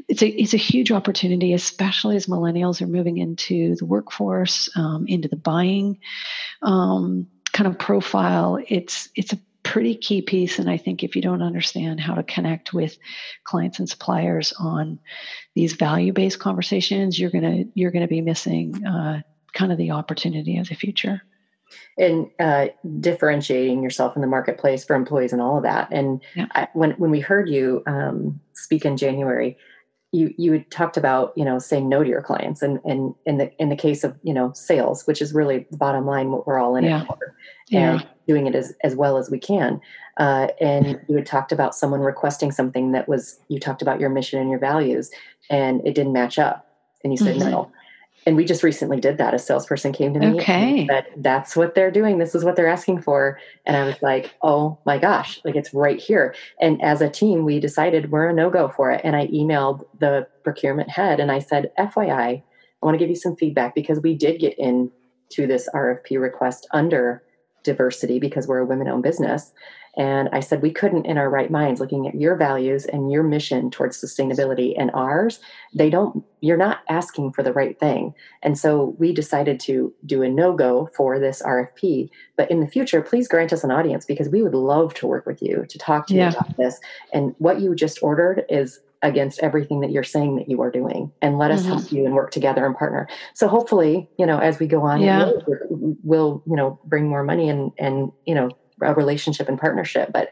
it's 0.07 0.23
a 0.23 0.27
it's 0.27 0.53
a 0.53 0.57
huge 0.57 0.91
opportunity, 0.91 1.53
especially 1.53 2.15
as 2.15 2.25
millennials 2.25 2.81
are 2.81 2.87
moving 2.87 3.17
into 3.17 3.75
the 3.75 3.85
workforce, 3.85 4.69
um, 4.75 5.05
into 5.07 5.27
the 5.27 5.35
buying 5.35 5.99
um, 6.63 7.27
kind 7.53 7.67
of 7.67 7.77
profile. 7.77 8.57
It's 8.67 9.09
it's 9.15 9.33
a 9.33 9.39
pretty 9.67 9.95
key 9.95 10.21
piece. 10.21 10.59
And 10.59 10.69
I 10.69 10.77
think 10.77 11.03
if 11.03 11.15
you 11.15 11.21
don't 11.21 11.41
understand 11.41 11.99
how 11.99 12.15
to 12.15 12.23
connect 12.23 12.73
with 12.73 12.97
clients 13.43 13.79
and 13.79 13.89
suppliers 13.89 14.53
on 14.57 14.97
these 15.55 15.73
value-based 15.73 16.39
conversations, 16.39 17.19
you're 17.19 17.29
gonna 17.29 17.65
you're 17.73 17.91
gonna 17.91 18.07
be 18.07 18.21
missing 18.21 18.85
uh, 18.85 19.21
kind 19.53 19.73
of 19.73 19.77
the 19.77 19.91
opportunity 19.91 20.57
of 20.57 20.69
the 20.69 20.75
future. 20.75 21.21
And 21.97 22.27
uh, 22.39 22.67
differentiating 23.01 23.83
yourself 23.83 24.15
in 24.15 24.21
the 24.21 24.27
marketplace 24.27 24.85
for 24.85 24.95
employees 24.95 25.33
and 25.33 25.41
all 25.41 25.57
of 25.57 25.63
that. 25.63 25.89
And 25.91 26.21
yeah. 26.33 26.47
I, 26.51 26.69
when 26.73 26.91
when 26.91 27.11
we 27.11 27.19
heard 27.19 27.49
you 27.49 27.83
um, 27.87 28.39
speak 28.53 28.85
in 28.85 28.95
January, 28.95 29.57
you 30.11 30.33
you 30.37 30.53
had 30.53 30.71
talked 30.71 30.97
about 30.97 31.33
you 31.35 31.43
know 31.43 31.59
saying 31.59 31.89
no 31.89 32.03
to 32.03 32.09
your 32.09 32.21
clients 32.21 32.61
and 32.61 32.79
and 32.85 33.13
in 33.25 33.37
the 33.37 33.51
in 33.61 33.69
the 33.69 33.75
case 33.75 34.03
of 34.03 34.17
you 34.23 34.33
know 34.33 34.51
sales 34.53 35.05
which 35.05 35.21
is 35.21 35.33
really 35.33 35.67
the 35.69 35.77
bottom 35.77 36.05
line 36.05 36.31
what 36.31 36.47
we're 36.47 36.59
all 36.59 36.75
in 36.75 36.85
yeah. 36.85 37.01
it 37.01 37.07
for 37.07 37.35
and 37.73 37.99
yeah. 37.99 38.07
doing 38.27 38.47
it 38.47 38.55
as 38.55 38.73
as 38.83 38.95
well 38.95 39.17
as 39.17 39.29
we 39.29 39.37
can 39.37 39.81
uh, 40.17 40.47
and 40.59 40.99
you 41.07 41.15
had 41.15 41.25
talked 41.25 41.51
about 41.51 41.75
someone 41.75 41.99
requesting 41.99 42.51
something 42.51 42.91
that 42.91 43.07
was 43.07 43.39
you 43.49 43.59
talked 43.59 43.81
about 43.81 43.99
your 43.99 44.09
mission 44.09 44.39
and 44.39 44.49
your 44.49 44.59
values 44.59 45.11
and 45.49 45.85
it 45.85 45.93
didn't 45.93 46.13
match 46.13 46.39
up 46.39 46.67
and 47.03 47.11
you 47.11 47.17
said 47.17 47.35
mm-hmm. 47.35 47.49
no 47.49 47.71
and 48.27 48.35
we 48.35 48.43
just 48.43 48.61
recently 48.61 48.99
did 48.99 49.17
that. 49.19 49.33
A 49.33 49.39
salesperson 49.39 49.93
came 49.93 50.13
to 50.13 50.19
me 50.19 50.35
okay. 50.35 50.79
and 50.79 50.89
said, 50.89 51.05
That's 51.15 51.55
what 51.55 51.75
they're 51.75 51.89
doing. 51.89 52.17
This 52.17 52.35
is 52.35 52.43
what 52.43 52.57
they're 52.57 52.67
asking 52.67 53.01
for. 53.01 53.39
And 53.65 53.77
I 53.77 53.85
was 53.85 53.95
like, 54.01 54.35
Oh 54.43 54.77
my 54.85 54.97
gosh, 54.97 55.39
like 55.45 55.55
it's 55.55 55.73
right 55.73 55.97
here. 55.97 56.35
And 56.59 56.83
as 56.83 57.01
a 57.01 57.09
team, 57.09 57.45
we 57.45 57.61
decided 57.61 58.11
we're 58.11 58.27
a 58.27 58.33
no 58.33 58.49
go 58.49 58.67
for 58.67 58.91
it. 58.91 58.99
And 59.05 59.15
I 59.15 59.27
emailed 59.27 59.85
the 59.97 60.27
procurement 60.43 60.89
head 60.89 61.21
and 61.21 61.31
I 61.31 61.39
said, 61.39 61.71
FYI, 61.79 62.11
I 62.11 62.43
want 62.81 62.95
to 62.95 62.99
give 62.99 63.09
you 63.09 63.15
some 63.15 63.37
feedback 63.37 63.73
because 63.73 64.01
we 64.01 64.13
did 64.13 64.41
get 64.41 64.59
into 64.59 65.47
this 65.47 65.69
RFP 65.73 66.19
request 66.19 66.67
under 66.73 67.23
diversity 67.67 68.17
because 68.17 68.47
we're 68.47 68.59
a 68.59 68.65
women 68.65 68.87
owned 68.87 69.03
business. 69.03 69.51
And 69.97 70.29
I 70.31 70.41
said, 70.41 70.61
we 70.61 70.71
couldn't, 70.71 71.07
in 71.07 71.17
our 71.17 71.29
right 71.29 71.49
minds, 71.49 71.79
looking 71.81 72.07
at 72.07 72.13
your 72.13 72.35
values 72.35 72.85
and 72.85 73.11
your 73.11 73.23
mission 73.23 73.71
towards 73.71 73.99
sustainability 73.99 74.75
and 74.77 74.91
ours, 74.93 75.39
they 75.73 75.89
don't, 75.89 76.23
you're 76.39 76.55
not 76.55 76.81
asking 76.87 77.33
for 77.33 77.41
the 77.41 77.51
right 77.51 77.79
thing. 77.79 78.13
And 78.43 78.59
so 78.59 78.95
we 78.99 79.11
decided 79.11 79.59
to 79.61 79.91
do 80.05 80.21
a 80.21 80.29
no 80.29 80.53
go 80.53 80.89
for 80.95 81.19
this 81.19 81.41
RFP. 81.41 82.11
But 82.35 82.51
in 82.51 82.59
the 82.59 82.67
future, 82.67 83.01
please 83.01 83.27
grant 83.27 83.51
us 83.51 83.63
an 83.63 83.71
audience 83.71 84.05
because 84.05 84.29
we 84.29 84.43
would 84.43 84.53
love 84.53 84.93
to 84.95 85.07
work 85.07 85.25
with 85.25 85.41
you 85.41 85.65
to 85.67 85.77
talk 85.79 86.05
to 86.07 86.13
yeah. 86.13 86.29
you 86.29 86.37
about 86.37 86.57
this. 86.57 86.79
And 87.11 87.33
what 87.39 87.59
you 87.59 87.73
just 87.73 88.03
ordered 88.03 88.45
is 88.49 88.79
against 89.01 89.39
everything 89.39 89.81
that 89.81 89.91
you're 89.91 90.03
saying 90.03 90.35
that 90.35 90.49
you 90.49 90.61
are 90.61 90.71
doing 90.71 91.11
and 91.21 91.37
let 91.37 91.51
us 91.51 91.61
mm-hmm. 91.61 91.73
help 91.73 91.91
you 91.91 92.05
and 92.05 92.15
work 92.15 92.31
together 92.31 92.65
and 92.65 92.75
partner 92.75 93.07
so 93.33 93.47
hopefully 93.47 94.09
you 94.17 94.25
know 94.25 94.39
as 94.39 94.59
we 94.59 94.67
go 94.67 94.81
on 94.81 95.01
yeah. 95.01 95.31
we'll, 95.47 95.97
we'll 96.03 96.43
you 96.47 96.55
know 96.55 96.79
bring 96.85 97.07
more 97.07 97.23
money 97.23 97.49
and 97.49 97.71
and 97.77 98.11
you 98.25 98.33
know 98.33 98.49
a 98.81 98.93
relationship 98.93 99.47
and 99.47 99.59
partnership 99.59 100.11
but 100.11 100.29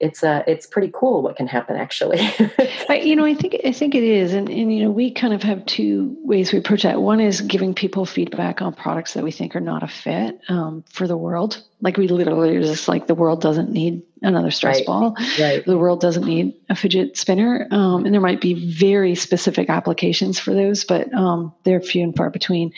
it's 0.00 0.22
uh 0.22 0.42
it's 0.46 0.66
pretty 0.66 0.90
cool 0.92 1.22
what 1.22 1.36
can 1.36 1.46
happen 1.46 1.76
actually. 1.76 2.18
I, 2.88 3.00
you 3.04 3.16
know 3.16 3.24
i 3.24 3.34
think 3.34 3.56
i 3.64 3.72
think 3.72 3.94
it 3.94 4.04
is 4.04 4.32
and, 4.32 4.48
and 4.48 4.72
you 4.72 4.84
know 4.84 4.90
we 4.90 5.10
kind 5.10 5.34
of 5.34 5.42
have 5.42 5.64
two 5.66 6.16
ways 6.22 6.52
we 6.52 6.58
approach 6.58 6.82
that. 6.82 7.00
One 7.00 7.20
is 7.20 7.40
giving 7.40 7.74
people 7.74 8.04
feedback 8.04 8.60
on 8.62 8.74
products 8.74 9.14
that 9.14 9.24
we 9.24 9.30
think 9.30 9.56
are 9.56 9.60
not 9.60 9.82
a 9.82 9.88
fit 9.88 10.40
um, 10.48 10.84
for 10.90 11.06
the 11.06 11.16
world. 11.16 11.62
Like 11.80 11.96
we 11.96 12.08
literally 12.08 12.58
just 12.60 12.88
like 12.88 13.06
the 13.06 13.14
world 13.14 13.40
doesn't 13.40 13.70
need 13.70 14.02
another 14.22 14.50
stress 14.50 14.78
right. 14.78 14.86
ball. 14.86 15.16
Right. 15.38 15.64
the 15.64 15.78
world 15.78 16.00
doesn't 16.00 16.24
need 16.24 16.54
a 16.68 16.74
fidget 16.74 17.16
spinner 17.16 17.68
um, 17.70 18.04
and 18.04 18.12
there 18.12 18.20
might 18.20 18.40
be 18.40 18.54
very 18.54 19.14
specific 19.14 19.70
applications 19.70 20.38
for 20.38 20.52
those 20.54 20.84
but 20.84 21.12
um, 21.14 21.54
they're 21.64 21.80
few 21.80 22.02
and 22.02 22.16
far 22.16 22.30
between. 22.30 22.72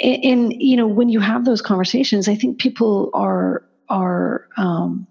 And, 0.00 0.24
and, 0.24 0.62
you 0.62 0.76
know 0.76 0.86
when 0.86 1.08
you 1.08 1.20
have 1.20 1.44
those 1.44 1.62
conversations 1.62 2.28
i 2.28 2.34
think 2.34 2.58
people 2.58 3.10
are 3.14 3.64
are 3.88 4.48
um, 4.56 5.06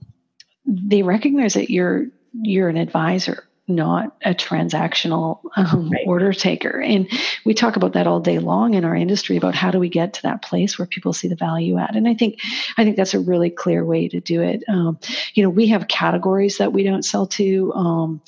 they 0.65 1.03
recognize 1.03 1.53
that 1.53 1.69
you're 1.69 2.07
you're 2.33 2.69
an 2.69 2.77
advisor 2.77 3.47
not 3.67 4.15
a 4.23 4.33
transactional 4.33 5.39
um, 5.55 5.89
right. 5.89 6.03
order 6.05 6.33
taker. 6.33 6.81
And 6.81 7.09
we 7.45 7.53
talk 7.53 7.75
about 7.75 7.93
that 7.93 8.07
all 8.07 8.19
day 8.19 8.39
long 8.39 8.73
in 8.73 8.83
our 8.83 8.95
industry 8.95 9.37
about 9.37 9.55
how 9.55 9.71
do 9.71 9.79
we 9.79 9.87
get 9.87 10.13
to 10.13 10.21
that 10.23 10.41
place 10.41 10.77
where 10.77 10.85
people 10.85 11.13
see 11.13 11.29
the 11.29 11.35
value 11.35 11.77
at 11.77 11.95
and 11.95 12.07
i 12.07 12.13
think 12.13 12.39
i 12.77 12.83
think 12.83 12.97
that's 12.97 13.13
a 13.13 13.19
really 13.19 13.49
clear 13.49 13.85
way 13.85 14.07
to 14.07 14.19
do 14.19 14.41
it. 14.41 14.63
Um, 14.67 14.99
you 15.33 15.43
know 15.43 15.49
we 15.49 15.67
have 15.67 15.87
categories 15.87 16.57
that 16.57 16.73
we 16.73 16.83
don't 16.83 17.03
sell 17.03 17.25
to 17.27 17.73
um, 17.73 18.21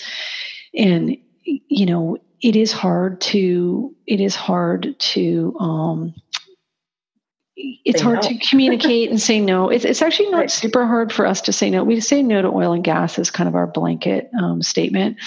and 0.74 1.18
you 1.44 1.86
know 1.86 2.18
it 2.42 2.56
is 2.56 2.72
hard 2.72 3.20
to 3.22 3.94
it 4.08 4.22
is 4.22 4.36
hard 4.36 4.98
to 5.00 5.56
um, 5.60 6.14
it's 7.58 8.02
hard 8.02 8.22
no. 8.22 8.30
to 8.30 8.38
communicate 8.40 9.10
and 9.10 9.22
say 9.22 9.40
no. 9.40 9.70
It's, 9.70 9.86
it's 9.86 10.02
actually 10.02 10.30
not 10.30 10.40
right. 10.40 10.52
super 10.52 10.86
hard 10.86 11.14
for 11.14 11.26
us 11.26 11.40
to 11.42 11.54
say 11.54 11.70
no. 11.70 11.86
We 11.86 12.02
say 12.02 12.22
no 12.22 12.42
to 12.42 12.50
oil 12.50 12.74
and 12.74 12.84
gas 12.84 13.18
as 13.18 13.32
kind 13.32 13.48
of 13.48 13.56
our 13.56 13.66
blanket 13.66 14.30
um, 14.38 14.62
statement. 14.62 15.18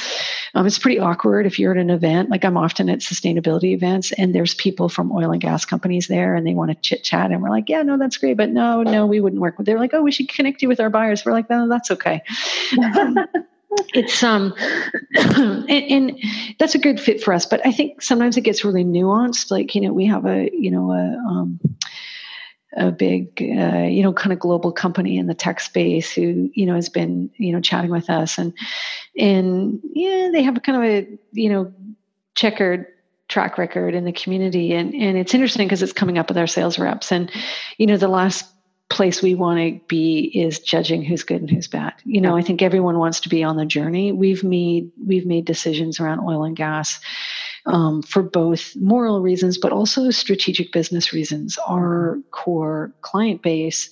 Um, 0.55 0.67
it's 0.67 0.79
pretty 0.79 0.99
awkward 0.99 1.47
if 1.47 1.59
you're 1.59 1.73
at 1.73 1.79
an 1.79 1.89
event, 1.89 2.29
like 2.29 2.45
I'm 2.45 2.59
often 2.59 2.91
at 2.91 2.99
sustainability 2.99 3.73
events, 3.73 4.13
and 4.13 4.35
there's 4.35 4.55
people 4.55 4.91
from 4.91 5.11
oil 5.11 5.33
and 5.33 5.41
gas 5.41 5.65
companies 5.65 6.09
there, 6.09 6.35
and 6.35 6.47
they 6.47 6.53
want 6.53 6.71
to 6.71 6.75
chit 6.77 7.03
chat, 7.03 7.31
and 7.31 7.43
we're 7.43 7.51
like, 7.51 7.69
yeah, 7.69 7.83
no, 7.83 7.97
that's 7.97 8.19
great, 8.19 8.37
but 8.37 8.51
no, 8.51 8.83
no, 8.83 9.07
we 9.07 9.21
wouldn't 9.21 9.41
work 9.41 9.57
with. 9.57 9.67
They're 9.67 9.79
like, 9.79 9.95
oh, 9.95 10.03
we 10.03 10.13
should 10.13 10.29
connect 10.29 10.61
you 10.61 10.69
with 10.69 10.81
our 10.81 10.91
buyers. 10.91 11.25
We're 11.25 11.33
like, 11.33 11.49
no, 11.49 11.67
that's 11.67 11.91
okay. 11.91 12.23
it's 13.95 14.23
um 14.23 14.55
and, 15.15 15.71
and, 15.71 16.19
that's 16.59 16.75
a 16.75 16.79
good 16.79 16.99
fit 16.99 17.23
for 17.23 17.35
us 17.35 17.45
but 17.45 17.65
i 17.67 17.71
think 17.71 18.01
sometimes 18.01 18.37
it 18.37 18.41
gets 18.41 18.65
really 18.65 18.83
nuanced 18.83 19.51
like 19.51 19.75
you 19.75 19.81
know 19.81 19.93
we 19.93 20.07
have 20.07 20.25
a 20.25 20.51
you 20.55 20.71
know 20.71 20.91
a 20.91 21.31
um 21.31 21.61
a 22.77 22.91
big, 22.91 23.41
uh, 23.41 23.87
you 23.87 24.03
know, 24.03 24.13
kind 24.13 24.33
of 24.33 24.39
global 24.39 24.73
company 24.73 25.17
in 25.17 25.27
the 25.27 25.35
tech 25.35 25.61
space 25.61 26.13
who, 26.13 26.51
you 26.55 26.67
know, 26.67 26.75
has 26.75 26.89
been, 26.89 27.31
you 27.37 27.53
know, 27.53 27.61
chatting 27.61 27.91
with 27.91 28.11
us 28.11 28.39
and, 28.39 28.53
and 29.19 29.81
yeah, 29.95 30.29
they 30.33 30.43
have 30.43 30.57
a 30.57 30.61
kind 30.61 30.77
of 30.77 30.85
a, 30.85 31.19
you 31.33 31.49
know, 31.49 31.73
checkered 32.35 32.87
track 33.29 33.59
record 33.59 33.95
in 33.95 34.05
the 34.05 34.13
community. 34.13 34.73
And, 34.75 34.95
and 34.95 35.17
it's 35.17 35.35
interesting 35.35 35.67
because 35.67 35.83
it's 35.83 35.93
coming 35.93 36.19
up 36.19 36.29
with 36.29 36.39
our 36.39 36.47
sales 36.47 36.79
reps. 36.79 37.11
And, 37.11 37.31
you 37.79 37.87
know, 37.87 37.97
the 37.97 38.09
last 38.09 38.47
place 38.91 39.23
we 39.23 39.35
want 39.35 39.59
to 39.59 39.81
be 39.87 40.31
is 40.35 40.59
judging 40.59 41.03
who's 41.03 41.23
good 41.23 41.41
and 41.43 41.51
who's 41.51 41.69
bad. 41.69 41.93
You 42.05 42.21
know, 42.21 42.37
I 42.37 42.43
think 42.43 42.63
everyone 42.63 42.99
wants 42.99 43.21
to 43.21 43.29
be 43.29 43.45
on 43.45 43.57
the 43.57 43.67
journey. 43.67 44.13
We've 44.13 44.43
made, 44.43 44.91
we've 45.07 45.27
made 45.27 45.45
decisions 45.45 46.01
around 46.01 46.21
oil 46.21 46.43
and 46.43 46.57
gas 46.57 46.99
um, 47.69 48.03
for 48.03 48.23
both 48.23 48.75
moral 48.77 49.21
reasons, 49.21 49.59
but 49.59 49.73
also 49.73 50.11
strategic 50.11 50.73
business 50.73 51.13
reasons. 51.13 51.59
Our 51.67 52.19
core 52.31 52.93
client 53.03 53.43
base 53.43 53.91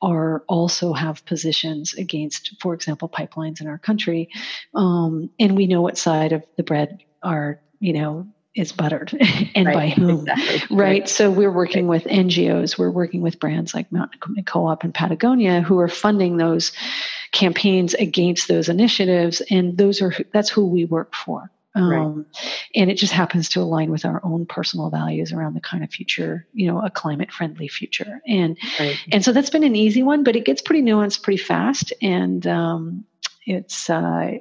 are 0.00 0.44
also 0.48 0.92
have 0.92 1.24
positions 1.26 1.92
against, 1.94 2.54
for 2.60 2.72
example, 2.72 3.08
pipelines 3.08 3.60
in 3.60 3.66
our 3.66 3.78
country, 3.78 4.30
um, 4.74 5.28
and 5.40 5.56
we 5.56 5.66
know 5.66 5.82
what 5.82 5.98
side 5.98 6.32
of 6.32 6.44
the 6.56 6.62
bread 6.62 7.02
are, 7.22 7.60
you 7.80 7.92
know, 7.92 8.26
is 8.54 8.72
buttered 8.72 9.12
and 9.54 9.66
right, 9.66 9.74
by 9.74 9.88
whom 9.88 10.20
exactly. 10.20 10.76
right? 10.76 10.84
right? 10.84 11.08
so 11.08 11.30
we're 11.30 11.52
working 11.52 11.86
right. 11.86 12.04
with 12.04 12.12
ngos 12.12 12.76
we're 12.76 12.90
working 12.90 13.20
with 13.20 13.38
brands 13.38 13.72
like 13.72 13.92
mountain 13.92 14.18
co-op 14.46 14.82
and 14.82 14.92
patagonia 14.94 15.60
who 15.60 15.78
are 15.78 15.86
funding 15.86 16.38
those 16.38 16.72
campaigns 17.30 17.94
against 17.94 18.48
those 18.48 18.68
initiatives 18.68 19.40
and 19.50 19.78
those 19.78 20.02
are 20.02 20.12
that's 20.32 20.48
who 20.48 20.66
we 20.66 20.84
work 20.86 21.14
for 21.14 21.52
um, 21.78 22.16
right. 22.16 22.26
And 22.74 22.90
it 22.90 22.96
just 22.96 23.12
happens 23.12 23.48
to 23.50 23.60
align 23.60 23.90
with 23.90 24.04
our 24.04 24.20
own 24.24 24.46
personal 24.46 24.90
values 24.90 25.32
around 25.32 25.54
the 25.54 25.60
kind 25.60 25.82
of 25.82 25.90
future, 25.90 26.46
you 26.52 26.66
know, 26.66 26.80
a 26.84 26.90
climate 26.90 27.32
friendly 27.32 27.68
future. 27.68 28.20
And 28.26 28.58
right. 28.78 28.96
and 29.12 29.24
so 29.24 29.32
that's 29.32 29.50
been 29.50 29.64
an 29.64 29.76
easy 29.76 30.02
one, 30.02 30.24
but 30.24 30.36
it 30.36 30.44
gets 30.44 30.62
pretty 30.62 30.82
nuanced 30.82 31.22
pretty 31.22 31.42
fast. 31.42 31.92
And 32.02 32.46
um, 32.46 33.04
it's 33.46 33.88
uh, 33.88 34.32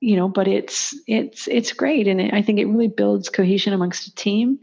you 0.00 0.16
know, 0.16 0.28
but 0.28 0.48
it's 0.48 0.94
it's 1.06 1.48
it's 1.48 1.72
great, 1.72 2.06
and 2.06 2.20
it, 2.20 2.34
I 2.34 2.42
think 2.42 2.58
it 2.58 2.66
really 2.66 2.88
builds 2.88 3.28
cohesion 3.28 3.72
amongst 3.72 4.06
a 4.06 4.14
team. 4.14 4.58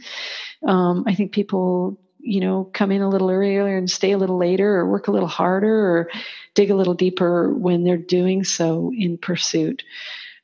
Um, 0.65 1.04
I 1.08 1.15
think 1.15 1.32
people 1.32 2.00
you 2.19 2.39
know 2.39 2.69
come 2.74 2.91
in 2.91 3.02
a 3.02 3.10
little 3.10 3.30
earlier 3.30 3.76
and 3.76 3.89
stay 3.89 4.12
a 4.12 4.17
little 4.17 4.38
later 4.38 4.76
or 4.76 4.89
work 4.89 5.08
a 5.08 5.12
little 5.12 5.28
harder 5.28 5.74
or 5.74 6.10
dig 6.54 6.69
a 6.69 6.76
little 6.76 6.93
deeper 6.93 7.54
when 7.54 7.84
they're 7.84 7.98
doing 7.98 8.43
so 8.43 8.91
in 8.98 9.17
pursuit 9.17 9.84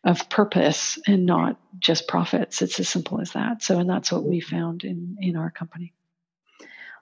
of 0.03 0.29
purpose 0.29 0.97
and 1.07 1.25
not 1.25 1.57
just 1.79 2.07
profits. 2.07 2.61
It's 2.61 2.79
as 2.79 2.89
simple 2.89 3.19
as 3.19 3.31
that. 3.31 3.61
So, 3.61 3.79
and 3.79 3.89
that's 3.89 4.11
what 4.11 4.23
we 4.23 4.39
found 4.39 4.83
in 4.83 5.17
in 5.19 5.35
our 5.35 5.51
company. 5.51 5.93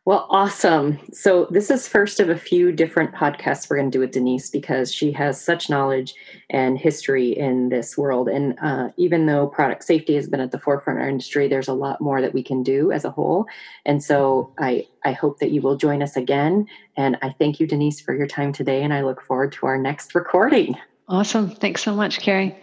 Well, 0.08 0.26
awesome. 0.30 1.00
So, 1.12 1.48
this 1.52 1.70
is 1.70 1.86
first 1.86 2.22
of 2.22 2.30
a 2.30 2.38
few 2.38 2.72
different 2.72 3.14
podcasts 3.14 3.70
we're 3.70 3.76
going 3.76 3.92
to 3.92 3.96
do 3.98 4.00
with 4.00 4.12
Denise 4.12 4.50
because 4.50 4.94
she 4.94 5.12
has 5.12 5.40
such 5.40 5.70
knowledge 5.70 6.16
and 6.50 6.78
history 6.78 7.38
in 7.38 7.68
this 7.68 7.98
world. 7.98 8.30
And 8.30 8.58
uh, 8.62 8.92
even 8.96 9.26
though 9.26 9.48
product 9.48 9.84
safety 9.84 10.16
has 10.16 10.30
been 10.30 10.40
at 10.40 10.52
the 10.52 10.60
forefront 10.60 11.00
of 11.00 11.04
our 11.04 11.10
industry, 11.10 11.50
there's 11.50 11.68
a 11.68 11.74
lot 11.74 12.00
more 12.00 12.22
that 12.22 12.34
we 12.34 12.42
can 12.42 12.64
do 12.64 12.90
as 12.94 13.04
a 13.04 13.12
whole. 13.12 13.48
And 13.86 14.02
so, 14.02 14.54
I, 14.58 14.88
I 15.04 15.12
hope 15.12 15.40
that 15.40 15.52
you 15.52 15.62
will 15.62 15.76
join 15.76 16.02
us 16.02 16.16
again. 16.16 16.68
And 16.96 17.18
I 17.22 17.36
thank 17.38 17.60
you, 17.60 17.68
Denise, 17.68 18.00
for 18.00 18.16
your 18.16 18.28
time 18.28 18.54
today. 18.54 18.84
And 18.84 18.94
I 18.94 19.02
look 19.02 19.22
forward 19.22 19.52
to 19.52 19.66
our 19.66 19.78
next 19.78 20.16
recording. 20.16 20.78
Awesome. 21.10 21.50
Thanks 21.50 21.84
so 21.84 21.94
much, 21.94 22.20
Carrie. 22.20 22.58